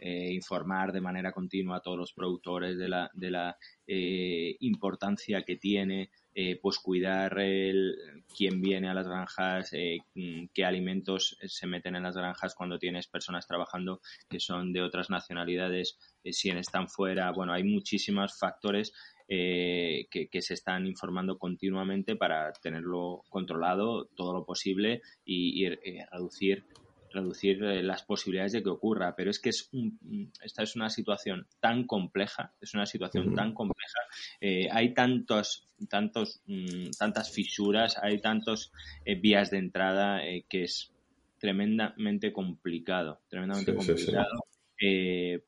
[0.00, 6.10] informar de manera continua a todos los productores de la, de la importancia que tiene
[6.42, 11.96] eh, pues cuidar el, quién viene a las granjas, eh, mm, qué alimentos se meten
[11.96, 16.88] en las granjas cuando tienes personas trabajando que son de otras nacionalidades, eh, si están
[16.88, 17.30] fuera.
[17.32, 18.94] Bueno, hay muchísimos factores
[19.28, 25.68] que, que, se están informando continuamente para tenerlo controlado todo lo posible y, y
[26.10, 26.64] reducir
[27.12, 29.70] reducir eh, las posibilidades de que ocurra, pero es que es
[30.42, 34.00] esta es una situación tan compleja, es una situación tan compleja,
[34.40, 38.72] eh, hay tantos, tantos, mm, tantas fisuras, hay tantos
[39.04, 40.92] eh, vías de entrada que es
[41.38, 44.44] tremendamente complicado, tremendamente complicado.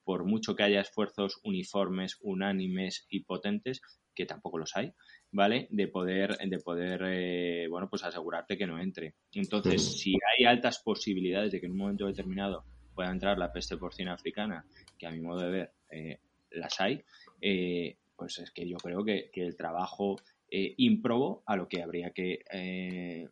[0.04, 3.80] por mucho que haya esfuerzos uniformes, unánimes y potentes,
[4.14, 4.92] que tampoco los hay,
[5.30, 5.66] ¿vale?
[5.70, 9.14] De poder, de poder eh, bueno, pues asegurarte que no entre.
[9.32, 13.76] Entonces, si hay altas posibilidades de que en un momento determinado pueda entrar la peste
[13.76, 14.64] porcina africana,
[14.98, 16.18] que a mi modo de ver eh,
[16.50, 17.02] las hay,
[17.40, 20.16] eh, pues es que yo creo que, el trabajo
[20.54, 22.40] improbo a lo que habría que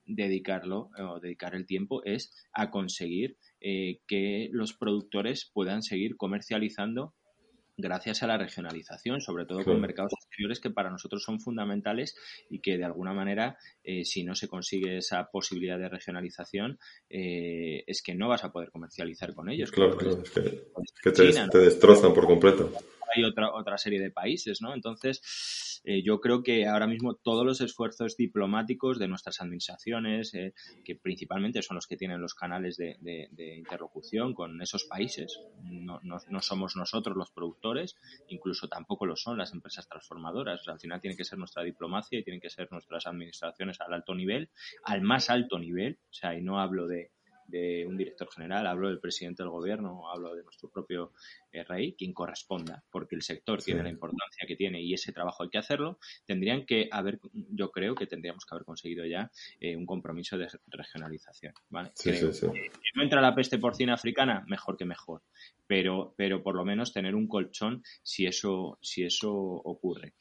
[0.06, 7.12] dedicarlo o dedicar el tiempo es a conseguir que los productores puedan seguir comercializando
[7.80, 12.16] gracias a la regionalización, sobre todo con mercados exteriores que para nosotros son fundamentales
[12.48, 16.78] y que de alguna manera, eh, si no se consigue esa posibilidad de regionalización,
[17.08, 19.70] eh, es que no vas a poder comercializar con ellos.
[19.70, 20.30] Claro, claro, es
[21.02, 22.72] que, te, destrozan por completo.
[23.14, 24.74] Hay otra, otra serie de países, ¿no?
[24.74, 25.20] Entonces,
[25.84, 30.52] eh, yo creo que ahora mismo todos los esfuerzos diplomáticos de nuestras administraciones, eh,
[30.84, 32.98] que principalmente son los que tienen los canales de,
[33.56, 36.00] interlocución con esos países, no,
[36.40, 37.96] somos nosotros los productores,
[38.28, 40.66] incluso tampoco lo son las empresas transformadoras.
[40.68, 44.14] al final tiene que ser nuestra diplomacia y tienen que ser nuestras administraciones al alto
[44.14, 44.50] nivel,
[44.84, 47.10] al más alto nivel, o sea, y no hablo de,
[47.50, 51.12] de un director general, hablo del presidente del gobierno, hablo de nuestro propio
[51.52, 55.42] eh, rey, quien corresponda, porque el sector tiene la importancia que tiene y ese trabajo
[55.42, 59.30] hay que hacerlo, tendrían que haber, yo creo que tendríamos que haber conseguido ya
[59.60, 61.52] eh, un compromiso de regionalización.
[61.68, 61.90] ¿vale?
[61.94, 62.10] si
[62.94, 65.22] no entra la peste porcina africana, mejor que mejor,
[65.66, 70.14] pero, pero por lo menos tener un colchón si eso, si eso ocurre.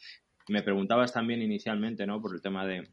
[0.48, 2.20] Me preguntabas también inicialmente, ¿no?
[2.20, 2.88] Por el tema de,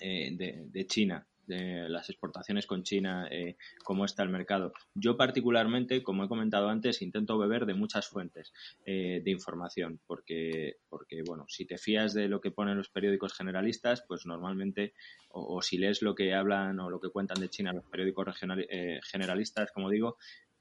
[0.00, 4.72] eh, de China de las exportaciones con China, eh, cómo está el mercado.
[4.94, 8.52] Yo particularmente, como he comentado antes, intento beber de muchas fuentes
[8.84, 13.34] eh, de información, porque, porque, bueno, si te fías de lo que ponen los periódicos
[13.34, 14.94] generalistas, pues normalmente,
[15.28, 18.26] o, si lees lo que hablan o lo que cuentan de China los periódicos
[18.68, 20.16] eh, generalistas, como digo,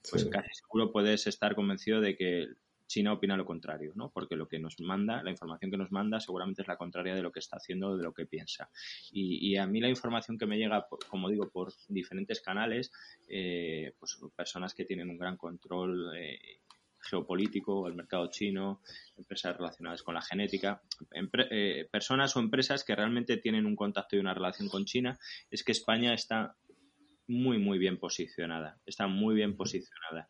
[0.10, 2.48] pues casi seguro puedes estar convencido de que
[2.88, 4.12] China opina lo contrario, ¿no?
[4.12, 7.22] Porque lo que nos manda, la información que nos manda, seguramente es la contraria de
[7.22, 8.70] lo que está haciendo, de lo que piensa.
[9.12, 12.92] Y, a mí la información que me llega, como digo, por diferentes canales,
[13.28, 16.60] eh, pues personas que tienen un gran control eh,
[17.06, 18.82] geopolítico, el mercado chino,
[19.18, 20.82] empresas relacionadas con la genética,
[21.52, 25.18] eh, personas o empresas que realmente tienen un contacto y una relación con China,
[25.50, 26.56] es que España está
[27.28, 28.78] muy, muy bien posicionada.
[28.86, 30.28] Está muy bien posicionada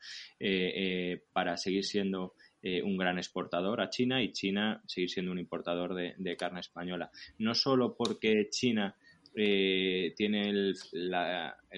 [1.34, 2.34] para seguir siendo
[2.68, 7.12] eh, un gran exportador a China y China seguir siendo un importador de, carne española.
[7.38, 8.96] No solo porque China
[9.36, 10.76] eh, tiene el,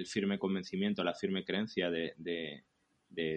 [0.05, 2.63] firme convencimiento, la firme creencia de,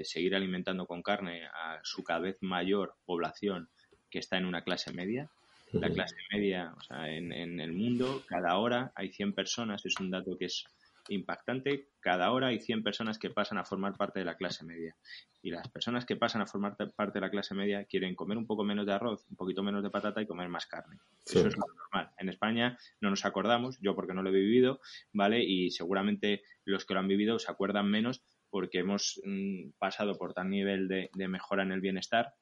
[0.05, 3.68] seguir alimentando con carne a su cada vez mayor población
[4.09, 5.28] que está en una clase media.
[5.72, 9.99] La clase media, o sea, en, en el mundo, cada hora hay 100 personas, es
[9.99, 10.66] un dato que es
[11.11, 11.89] impactante.
[12.01, 14.97] Cada hora hay 100 personas que pasan a formar parte de la clase media.
[15.43, 18.47] Y las personas que pasan a formar parte de la clase media quieren comer un
[18.47, 20.99] poco menos de arroz, un poquito menos de patata y comer más carne.
[21.27, 22.13] Eso es lo normal.
[22.19, 24.81] En España no nos acordamos, yo porque no lo he vivido,
[25.13, 25.43] ¿vale?
[25.43, 30.35] Y seguramente los que lo han vivido se acuerdan menos porque hemos mm, pasado por
[30.35, 32.35] tal nivel de, de mejora en el bienestar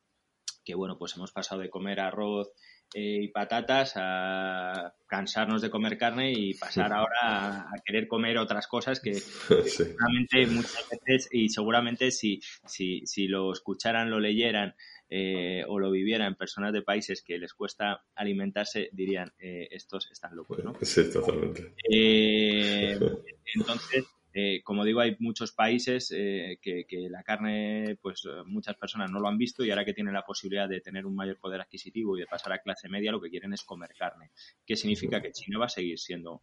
[0.69, 2.53] que, bueno, pues hemos pasado de comer arroz
[2.95, 8.67] eh, y patatas a cansarnos de comer carne y pasar ahora a, querer comer otras
[8.67, 9.15] cosas que,
[9.67, 14.75] seguramente muchas veces y seguramente si, si, si lo escucharan, lo leyeran
[15.11, 20.37] eh, o lo vivieran personas de países que les cuesta alimentarse, dirían, eh, estos están
[20.37, 20.75] locos, ¿no?
[20.83, 21.75] Sí, totalmente.
[23.55, 24.05] entonces,
[24.41, 29.19] eh, como digo, hay muchos países eh, que, la carne, pues eh, muchas personas no
[29.19, 32.17] lo han visto y ahora que tienen la posibilidad de tener un mayor poder adquisitivo
[32.17, 34.31] y de pasar a clase media, lo que quieren es comer carne.
[34.65, 35.21] ¿Qué significa?
[35.21, 36.43] Que China va a seguir siendo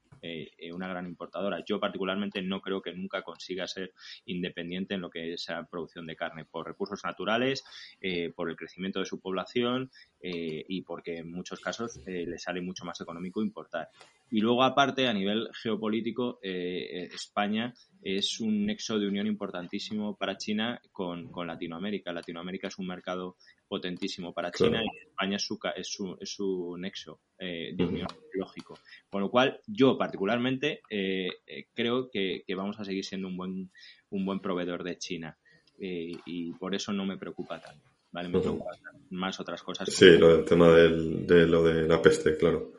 [0.74, 1.64] una gran importadora.
[1.64, 3.93] Yo particularmente no creo que nunca consiga ser
[4.26, 7.64] independiente en lo que es la producción de carne por recursos naturales,
[8.36, 13.00] por el crecimiento de su población y porque en muchos casos le sale mucho más
[13.00, 13.89] económico importar.
[14.32, 20.38] Y luego, aparte, a nivel geopolítico, eh, España es un nexo de unión importantísimo para
[20.38, 22.14] China con, Latinoamérica.
[22.14, 26.76] Latinoamérica es un mercado potentísimo para China y España es su, es su, es su
[26.78, 28.78] nexo eh, de unión lógico.
[29.10, 31.30] Con lo cual, yo particularmente eh,
[31.74, 33.72] creo que, que, vamos a seguir siendo un buen,
[34.10, 35.38] un buen proveedor de China
[35.78, 37.96] y por eso no me preocupa tanto.
[38.16, 38.30] ¿vale?
[38.30, 38.40] Me
[39.10, 39.90] más otras cosas.
[39.92, 42.72] Sí, lo del tema del, de lo de la peste, claro.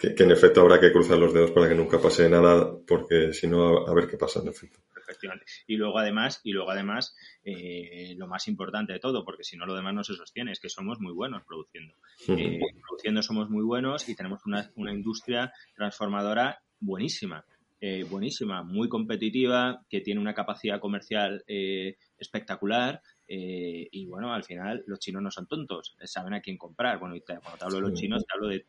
[0.00, 3.46] Que, en efecto habrá que cruzar los dedos para que nunca pase nada, porque si
[3.46, 4.80] no, a ver qué pasa, en efecto.
[4.96, 5.46] Efectivamente.
[5.66, 9.66] Y luego además, y luego además, eh, lo más importante de todo, porque si no
[9.66, 11.94] lo demás no se sostiene, es que somos muy buenos produciendo.
[12.28, 17.44] Eh, produciendo somos muy buenos y tenemos una, una industria transformadora buenísima.
[17.80, 21.42] Eh, buenísima, muy competitiva, que tiene una capacidad comercial
[22.18, 23.00] espectacular
[23.32, 26.98] eh, y bueno, al final los chinos no son tontos, saben a quién comprar.
[26.98, 28.66] Bueno, y cuando te hablo de los chinos, te hablo de,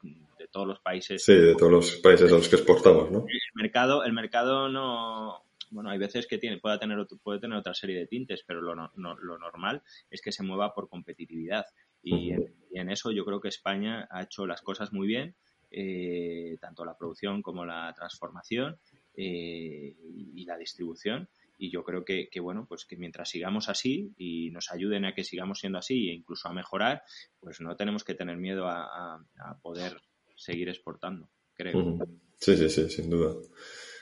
[0.51, 1.25] todos los países.
[1.25, 3.21] Sí, de todos los países a los que exportamos, ¿no?
[3.21, 5.45] El mercado, el mercado no.
[5.71, 8.75] Bueno, hay veces que tiene, puede, tener, puede tener otra serie de tintes, pero lo,
[8.75, 9.81] lo normal
[10.11, 11.65] es que se mueva por competitividad.
[12.03, 12.31] Y,
[12.73, 15.35] en, eso yo creo que España ha hecho las cosas muy bien,
[15.71, 18.77] eh, tanto la producción como la transformación
[19.15, 19.95] eh,
[20.35, 21.29] y la distribución
[21.61, 25.23] y yo creo que, bueno, pues que mientras sigamos así y nos ayuden a que
[25.23, 27.03] sigamos siendo así e incluso a mejorar,
[27.39, 29.23] pues no tenemos que tener miedo a,
[29.61, 30.01] poder
[30.35, 31.99] seguir exportando, creo.
[32.39, 33.35] Sí, sí, sí, sin duda.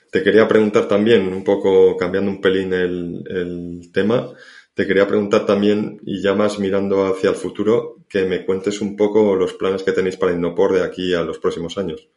[0.09, 4.31] Te quería preguntar también, un poco cambiando un pelín el, el tema,
[4.73, 8.95] te quería preguntar también, y ya más mirando hacia el futuro, que me cuentes un
[8.95, 12.07] poco los planes que tenéis para Innopor de aquí a los próximos años.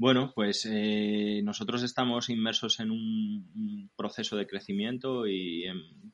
[0.00, 5.64] Bueno, pues eh, nosotros estamos inmersos en un, proceso de crecimiento y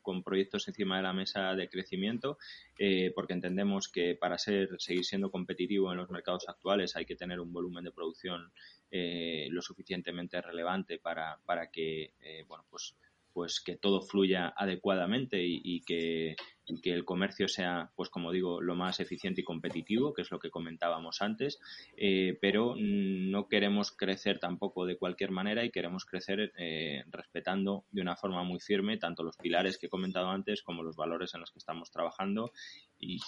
[0.01, 2.39] con proyectos encima de la mesa de crecimiento,
[2.79, 7.15] eh, porque entendemos que para ser, seguir siendo competitivo en los mercados actuales hay que
[7.15, 8.53] tener un volumen de producción
[8.91, 12.15] eh, lo suficientemente relevante para, para que,
[12.49, 12.95] bueno, pues
[13.35, 16.37] pues que todo fluya adecuadamente y, que,
[16.83, 20.39] que, el comercio sea, pues como digo, lo más eficiente y competitivo, que es lo
[20.39, 21.59] que comentábamos antes,
[21.97, 28.03] eh, pero no queremos crecer tampoco de cualquier manera y queremos crecer eh, respetando de
[28.03, 31.41] una forma muy firme tanto los pilares que he comentado antes como los valores en
[31.41, 32.53] los que estamos trabajando
[33.01, 33.19] y,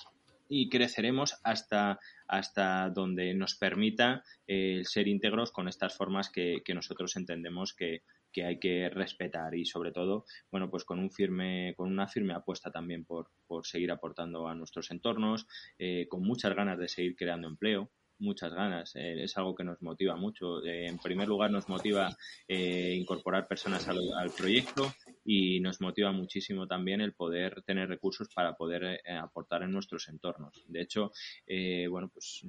[0.68, 7.74] creceremos hasta, hasta donde nos permita eh, ser íntegros con estas formas que nosotros entendemos
[7.74, 8.02] que,
[8.36, 12.34] que hay que respetar y sobre todo, bueno, pues con un firme, con una firme
[12.34, 15.46] apuesta también por, por seguir aportando a nuestros entornos,
[15.78, 18.94] eh, con muchas ganas de seguir creando empleo, muchas ganas.
[18.94, 20.62] Eh, es algo que nos motiva mucho.
[20.66, 22.14] Eh, en primer lugar, nos motiva
[22.46, 24.92] incorporar personas al, proyecto
[25.26, 30.64] y nos motiva muchísimo también el poder tener recursos para poder aportar en nuestros entornos.
[30.68, 31.10] De hecho,
[31.90, 32.46] bueno, pues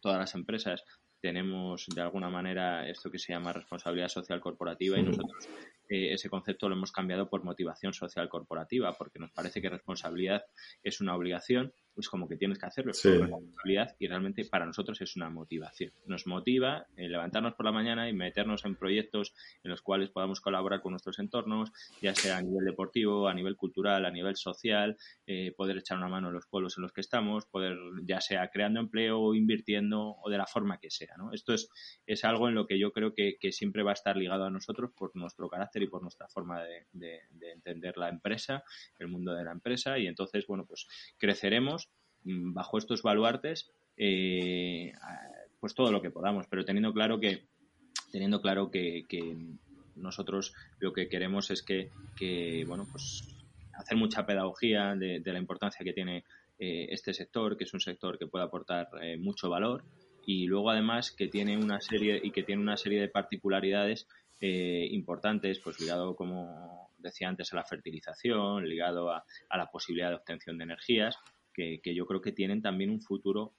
[0.00, 0.84] todas las empresas
[1.20, 5.48] tenemos de alguna manera esto que se llama responsabilidad social corporativa y nosotros
[5.88, 10.44] eh, ese concepto lo hemos cambiado por motivación social corporativa porque nos parece que responsabilidad
[10.82, 14.66] es una obligación pues como que tienes que hacerlo, es una responsabilidad y realmente para
[14.66, 15.92] nosotros es una motivación.
[16.06, 19.32] Nos motiva eh, levantarnos por la mañana y meternos en proyectos
[19.62, 21.70] en los cuales podamos colaborar con nuestros entornos,
[22.02, 26.08] ya sea a nivel deportivo, a nivel cultural, a nivel social, eh, poder echar una
[26.08, 30.16] mano en los pueblos en los que estamos, poder ya sea creando empleo o invirtiendo
[30.20, 31.14] o de la forma que sea.
[31.16, 31.32] ¿no?
[31.32, 31.68] Esto es,
[32.06, 34.90] es algo en lo que yo creo que, siempre va a estar ligado a nosotros
[34.96, 38.62] por nuestro carácter y por nuestra forma de, de entender la empresa,
[38.98, 40.86] el mundo de la empresa y entonces, bueno, pues
[41.18, 41.90] creceremos
[42.24, 44.92] Mm, bajo estos baluartes eh,
[45.60, 47.46] pues todo lo que podamos, pero teniendo claro que
[48.10, 49.04] teniendo claro que,
[49.96, 51.90] nosotros lo que queremos es que,
[52.66, 53.22] bueno pues
[53.74, 56.24] hacer mucha pedagogía de, la importancia que tiene
[56.58, 59.84] eh, este sector, que es un sector que puede aportar eh, mucho valor
[60.26, 64.08] y luego además que tiene una serie y que tiene una serie de particularidades
[64.46, 70.58] importantes, pues ligado como decía antes a la fertilización, ligado a la posibilidad de obtención
[70.58, 71.18] de energías
[71.54, 73.54] que, yo creo que tienen también un futuro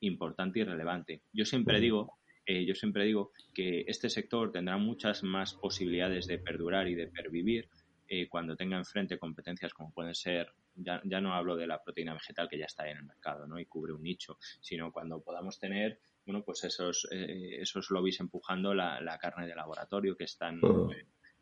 [0.00, 1.22] importante y relevante.
[1.32, 6.38] Yo siempre digo, eh, yo siempre digo que este sector tendrá muchas más posibilidades de
[6.38, 7.68] perdurar y de pervivir
[8.08, 12.14] eh, cuando tenga enfrente competencias como pueden ser, ya, ya, no hablo de la proteína
[12.14, 13.58] vegetal que ya está en el mercado ¿no?
[13.58, 18.74] y cubre un nicho, sino cuando podamos tener bueno, pues esos, eh, esos lobbies empujando
[18.74, 20.60] la, la, carne de laboratorio que están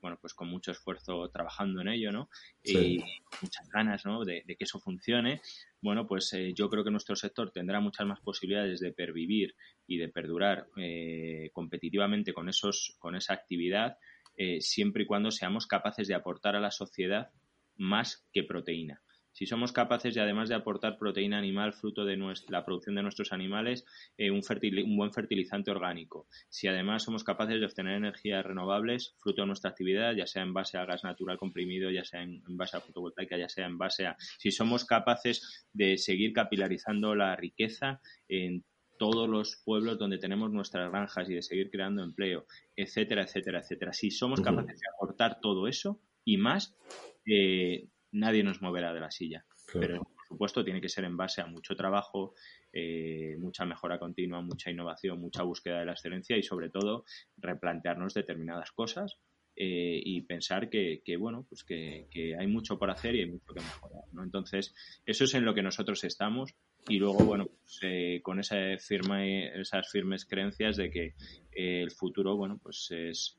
[0.02, 2.28] bueno, pues con mucho esfuerzo trabajando en ello, ¿no?
[2.62, 2.98] Y
[3.40, 4.24] muchas ganas, ¿no?
[4.24, 5.40] De, que eso funcione.
[5.80, 9.54] Bueno, pues eh, yo creo que nuestro sector tendrá muchas más posibilidades de pervivir
[9.86, 13.96] y de perdurar eh, competitivamente con, esos, con esa actividad,
[14.36, 17.30] eh, siempre y cuando seamos capaces de aportar a la sociedad
[17.76, 19.00] más que proteína.
[19.32, 23.02] Si somos capaces, de, además de aportar proteína animal fruto de nuestra, la producción de
[23.02, 23.84] nuestros animales,
[24.16, 24.42] eh, un,
[24.84, 26.26] un, buen fertilizante orgánico.
[26.48, 30.52] Si además somos capaces de obtener energías renovables fruto de nuestra actividad, ya sea en
[30.52, 34.06] base a gas natural comprimido, ya sea en, base a fotovoltaica, ya sea en base
[34.06, 34.16] a...
[34.38, 38.64] Si somos capaces de seguir capilarizando la riqueza en
[38.98, 43.92] todos los pueblos donde tenemos nuestras granjas y de seguir creando empleo, etcétera, etcétera, etcétera.
[43.92, 46.76] Si somos capaces de aportar todo eso y más,
[47.26, 49.44] eh, nadie nos moverá de la silla.
[49.72, 52.34] Pero, por supuesto, tiene que ser en base a mucho trabajo,
[52.72, 57.04] eh, mucha mejora continua, mucha innovación, mucha búsqueda de la excelencia y, sobre todo,
[57.38, 59.18] replantearnos determinadas cosas
[59.56, 63.60] eh, y pensar que, bueno, pues que, hay mucho por hacer y hay mucho que
[63.60, 64.22] mejorar, ¿no?
[64.22, 64.74] Entonces,
[65.06, 66.54] eso es en lo que nosotros estamos
[66.88, 71.14] y luego, bueno, pues, eh, con esa firma, esas firmes creencias de que
[71.52, 73.38] el futuro, bueno, pues es,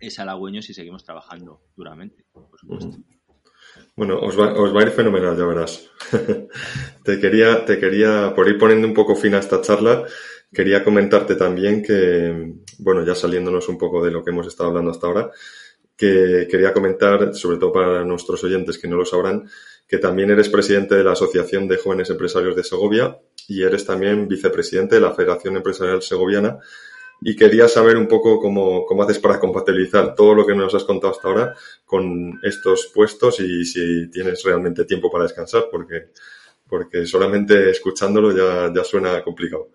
[0.00, 2.96] es halagüeño si seguimos trabajando duramente, por supuesto.
[3.96, 5.90] Bueno, os va, os va a ir fenomenal, ya verás.
[7.04, 10.04] te, quería, te quería, por ir poniendo un poco fin a esta charla,
[10.52, 14.90] quería comentarte también que, bueno, ya saliéndonos un poco de lo que hemos estado hablando
[14.90, 15.30] hasta ahora,
[15.96, 19.50] que quería comentar, sobre todo para nuestros oyentes que no lo sabrán,
[19.86, 23.18] que también eres presidente de la Asociación de Jóvenes Empresarios de Segovia
[23.48, 26.58] y eres también vicepresidente de la Federación Empresarial Segoviana
[27.22, 30.84] y quería saber un poco cómo, cómo haces para compatibilizar todo lo que nos has
[30.84, 31.54] contado hasta ahora
[31.84, 36.08] con estos puestos y si tienes realmente tiempo para descansar, porque,
[36.68, 39.68] porque solamente escuchándolo ya, ya suena complicado.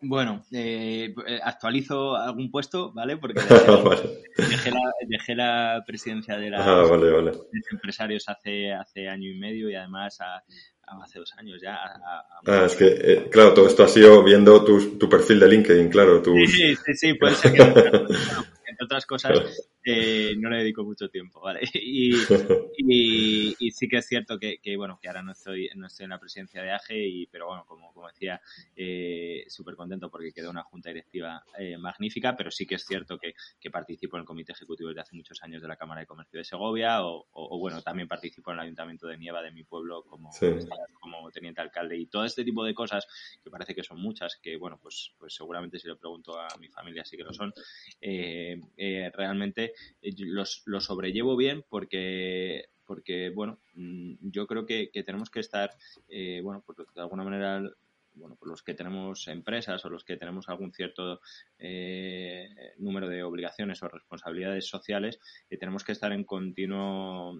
[0.00, 1.12] Bueno, eh,
[1.42, 3.16] actualizo algún puesto, ¿vale?
[3.16, 3.40] Porque
[5.08, 7.32] dejé, la, presidencia de la ah,
[7.72, 10.44] empresarios hace, hace año y medio y además a,
[11.02, 11.78] hace dos años ya.
[12.46, 15.88] ah, es que, eh, claro, todo esto ha sido viendo tu, tu perfil de LinkedIn,
[15.88, 16.22] claro.
[16.24, 21.40] Sí, sí, sí, puede ser que, entre otras cosas, eh, no le dedico mucho tiempo,
[21.40, 21.60] ¿vale?
[22.80, 26.04] Y, y, sí que es cierto que, que, bueno, que ahora no estoy, no estoy
[26.04, 28.40] en la presidencia de AGE, y, pero bueno, como, como decía,
[28.76, 33.18] eh, súper contento porque quedó una junta directiva eh, magnífica, pero sí que es cierto
[33.18, 36.06] que, que, participo en el comité ejecutivo desde hace muchos años de la Cámara de
[36.06, 39.64] Comercio de Segovia, o, o, bueno, también participo en el Ayuntamiento de Nieva de mi
[39.64, 40.30] pueblo como,
[41.00, 43.06] como teniente alcalde, y todo este tipo de cosas,
[43.42, 46.68] que parece que son muchas, que bueno, pues, pues seguramente si le pregunto a mi
[46.68, 47.52] familia sí que lo son,
[48.00, 48.60] eh,
[49.12, 55.40] realmente los, lo sobrellevo bien porque porque bueno mm, yo creo que, que tenemos que
[55.40, 55.70] estar
[56.08, 57.62] eh, bueno pues de alguna manera
[58.18, 61.20] bueno, por los que tenemos empresas o los que tenemos algún cierto
[61.58, 62.48] eh,
[62.78, 65.18] número de obligaciones o responsabilidades sociales,
[65.50, 67.32] eh, tenemos que estar en, continuo,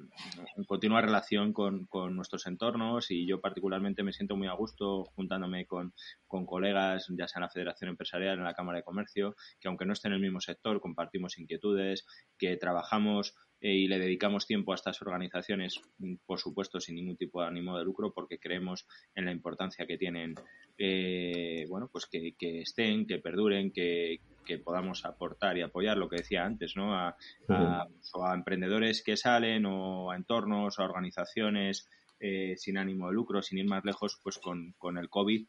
[0.57, 3.11] en continua relación con, con, nuestros entornos.
[3.11, 5.95] Y yo particularmente me siento muy a gusto juntándome con,
[6.27, 9.87] con colegas, ya sea en la Federación Empresarial, en la Cámara de Comercio, que aunque
[9.87, 12.07] no esté en el mismo sector, compartimos inquietudes,
[12.39, 15.81] que trabajamos y le dedicamos tiempo a estas organizaciones,
[16.27, 19.99] por supuesto, sin ningún tipo de ánimo de lucro, porque creemos en la importancia que
[19.99, 20.35] tienen,
[20.77, 24.21] eh, bueno, pues que, estén, que perduren, que,
[24.65, 26.95] podamos aportar y apoyar lo que decía antes, ¿no?
[26.95, 27.15] A,
[27.49, 31.87] a, emprendedores que salen o a entornos, a organizaciones
[32.19, 35.47] eh, sin ánimo de lucro, sin ir más lejos, pues con, con el COVID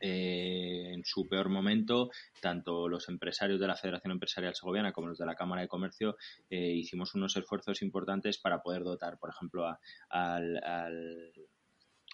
[0.00, 2.10] eh, en su peor momento,
[2.40, 6.16] tanto los empresarios de la Federación Empresarial Segoviana como los de la Cámara de Comercio
[6.50, 9.66] eh, hicimos unos esfuerzos importantes para poder dotar, por ejemplo,
[10.08, 10.60] al,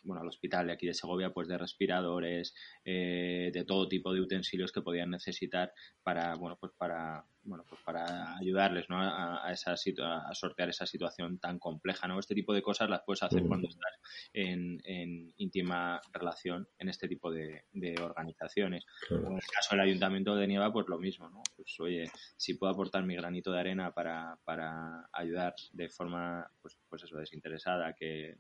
[0.03, 4.21] bueno, al hospital de aquí de Segovia, pues de respiradores, eh, de todo tipo de
[4.21, 5.73] utensilios que podían necesitar
[6.03, 9.01] para, bueno, pues para, bueno, pues para ayudarles, ¿no?
[9.01, 12.19] A, esa a sortear esa situación tan compleja, ¿no?
[12.19, 13.93] Este tipo de cosas las puedes hacer cuando estás
[14.33, 14.81] en,
[15.37, 17.65] íntima relación en este tipo de,
[18.01, 18.85] organizaciones.
[19.11, 21.43] En el caso del Ayuntamiento de Nieva, pues lo mismo, ¿no?
[21.57, 26.79] Pues oye, si puedo aportar mi granito de arena para, para ayudar de forma, pues,
[26.89, 28.37] pues eso, desinteresada, que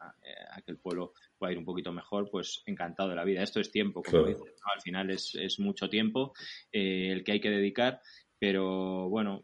[0.00, 3.42] a, que el pueblo pueda ir un poquito mejor, pues encantado de la vida.
[3.42, 6.32] Esto es tiempo, como dices, al final es, es mucho tiempo
[6.70, 8.00] eh, el que hay que dedicar,
[8.38, 9.42] pero bueno,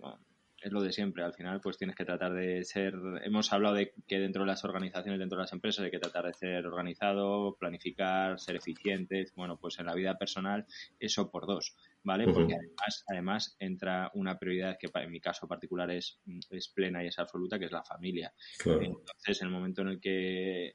[0.60, 1.22] es lo de siempre.
[1.22, 2.94] Al final, pues tienes que tratar de ser.
[3.22, 6.26] Hemos hablado de que dentro de las organizaciones, dentro de las empresas, hay que tratar
[6.26, 9.32] de ser organizado, planificar, ser eficientes.
[9.34, 10.66] Bueno, pues en la vida personal,
[10.98, 12.24] eso por dos, ¿vale?
[12.24, 16.18] Porque además, además entra una prioridad que en mi caso particular es,
[16.50, 18.32] es plena y es absoluta, que es la familia.
[18.64, 20.74] Entonces, en el momento en el que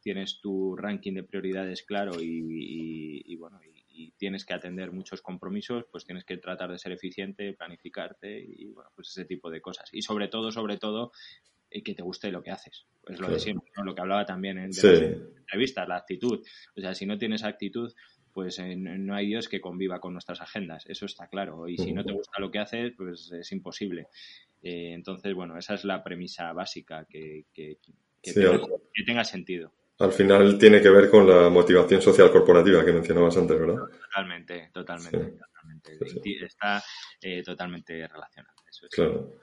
[0.00, 5.22] tienes tu ranking de prioridades claro y, y bueno, y y tienes que atender muchos
[5.22, 9.60] compromisos, pues tienes que tratar de ser eficiente, planificarte y bueno, pues ese tipo de
[9.60, 9.88] cosas.
[9.92, 11.12] Y sobre todo, sobre todo,
[11.70, 12.86] eh, que te guste lo que haces.
[13.06, 16.40] Es lo de siempre, lo que hablaba también en las entrevistas, la actitud.
[16.76, 17.92] O sea, si no tienes actitud,
[18.32, 21.68] pues eh, no hay Dios que conviva con nuestras agendas, eso está claro.
[21.68, 24.08] Y si no te gusta lo que haces, pues es imposible.
[24.62, 27.78] Eh, entonces, bueno, esa es la premisa básica, que, que,
[28.22, 29.72] que tenga sentido
[30.02, 33.76] al final tiene que ver con la motivación social corporativa que mencionabas antes, ¿verdad?
[34.04, 35.38] Totalmente, totalmente,
[36.44, 36.82] Está
[37.20, 38.54] eh, totalmente relacionado.
[38.90, 39.38] Claro.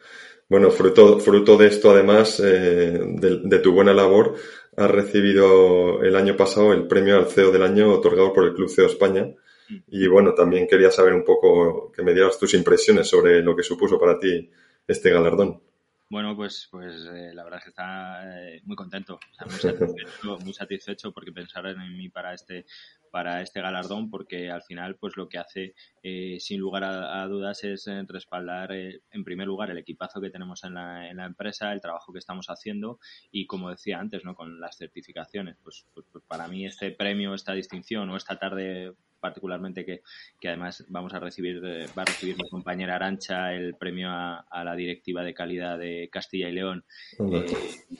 [0.50, 4.36] Bueno, fruto, fruto de esto, además, eh, de, tu buena labor,
[4.76, 8.70] has recibido el año pasado el premio al CEO del año otorgado por el Club
[8.70, 9.28] CEO España.
[9.70, 9.78] Mm.
[9.88, 13.64] Y bueno, también quería saber un poco, que me dieras tus impresiones sobre lo que
[13.64, 14.50] supuso para ti
[14.88, 15.62] este galardón.
[16.10, 20.54] Bueno, pues, pues eh, la verdad es que está eh, muy contento, muy, satisfecho, muy
[20.54, 22.66] satisfecho porque pensaron en mí para este
[23.10, 27.64] para este galardón porque al final pues lo que hace eh, sin lugar a, dudas
[27.64, 31.82] es respaldar en primer lugar el equipazo que tenemos en la, en la, empresa el
[31.82, 33.00] trabajo que estamos haciendo
[33.32, 37.34] y como decía antes no con las certificaciones pues, pues, pues para mí este premio
[37.34, 40.02] esta distinción o esta tarde particularmente que,
[40.40, 44.46] que además vamos a recibir, eh, va a recibir mi compañera Arancha el premio a,
[44.64, 46.86] la directiva de calidad de Castilla y León.
[47.20, 47.46] Eh,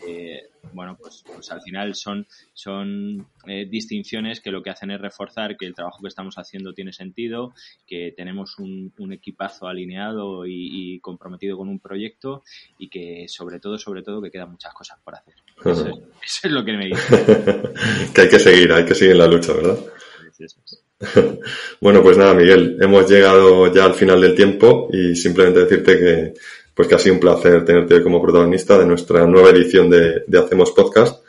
[0.08, 3.28] eh, bueno, pues, pues, al final son, son
[3.70, 7.54] distinciones que lo que hacen es reforzar que el trabajo que estamos haciendo tiene sentido,
[7.88, 12.44] que tenemos un, equipazo alineado y, comprometido con un proyecto
[12.78, 15.34] y que sobre todo, sobre todo, que quedan muchas cosas por hacer.
[15.66, 15.88] Eso,
[16.44, 17.26] es lo que me dice.
[18.14, 19.78] que hay que seguir, hay que seguir la lucha, ¿verdad?
[21.82, 26.34] bueno, pues nada, Miguel, hemos llegado ya al final del tiempo y simplemente decirte que,
[26.80, 30.72] pues que ha sido un placer tenerte como protagonista de nuestra nueva edición de, Hacemos
[30.72, 31.26] Podcast,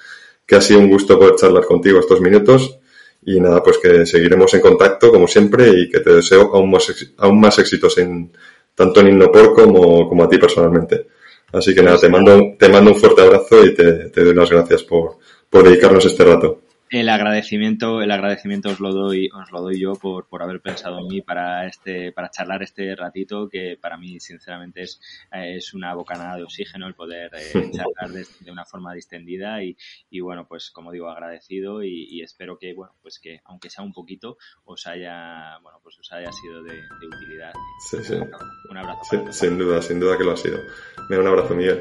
[0.46, 2.78] que ha sido un gusto poder charlar contigo estos minutos.
[3.24, 6.94] Y nada, pues que seguiremos en contacto como siempre y que te deseo aún más,
[7.16, 8.30] aún más éxitos en,
[8.76, 11.09] tanto en Innopor como, como a ti personalmente.
[11.51, 14.51] Así que nada, te mando, te mando un fuerte abrazo y te, te doy las
[14.51, 15.16] gracias por,
[15.51, 16.61] por dedicarnos este rato
[16.91, 20.99] el agradecimiento, el agradecimiento os lo doy, os lo doy yo por, por haber pensado
[20.99, 25.95] en mí para este, para charlar este ratito que para mí sinceramente es, es una
[25.95, 29.76] bocanada de oxígeno el poder eh, charlar de, una forma distendida y,
[30.11, 33.93] y, bueno pues como digo agradecido y, espero que bueno pues que aunque sea un
[33.93, 37.53] poquito os haya bueno pues os haya sido de, utilidad.
[37.88, 38.14] Sí, sí.
[38.68, 39.32] Un abrazo.
[39.32, 40.59] sin duda, sin duda que lo ha sido.
[41.09, 41.80] Un abrazo Miguel.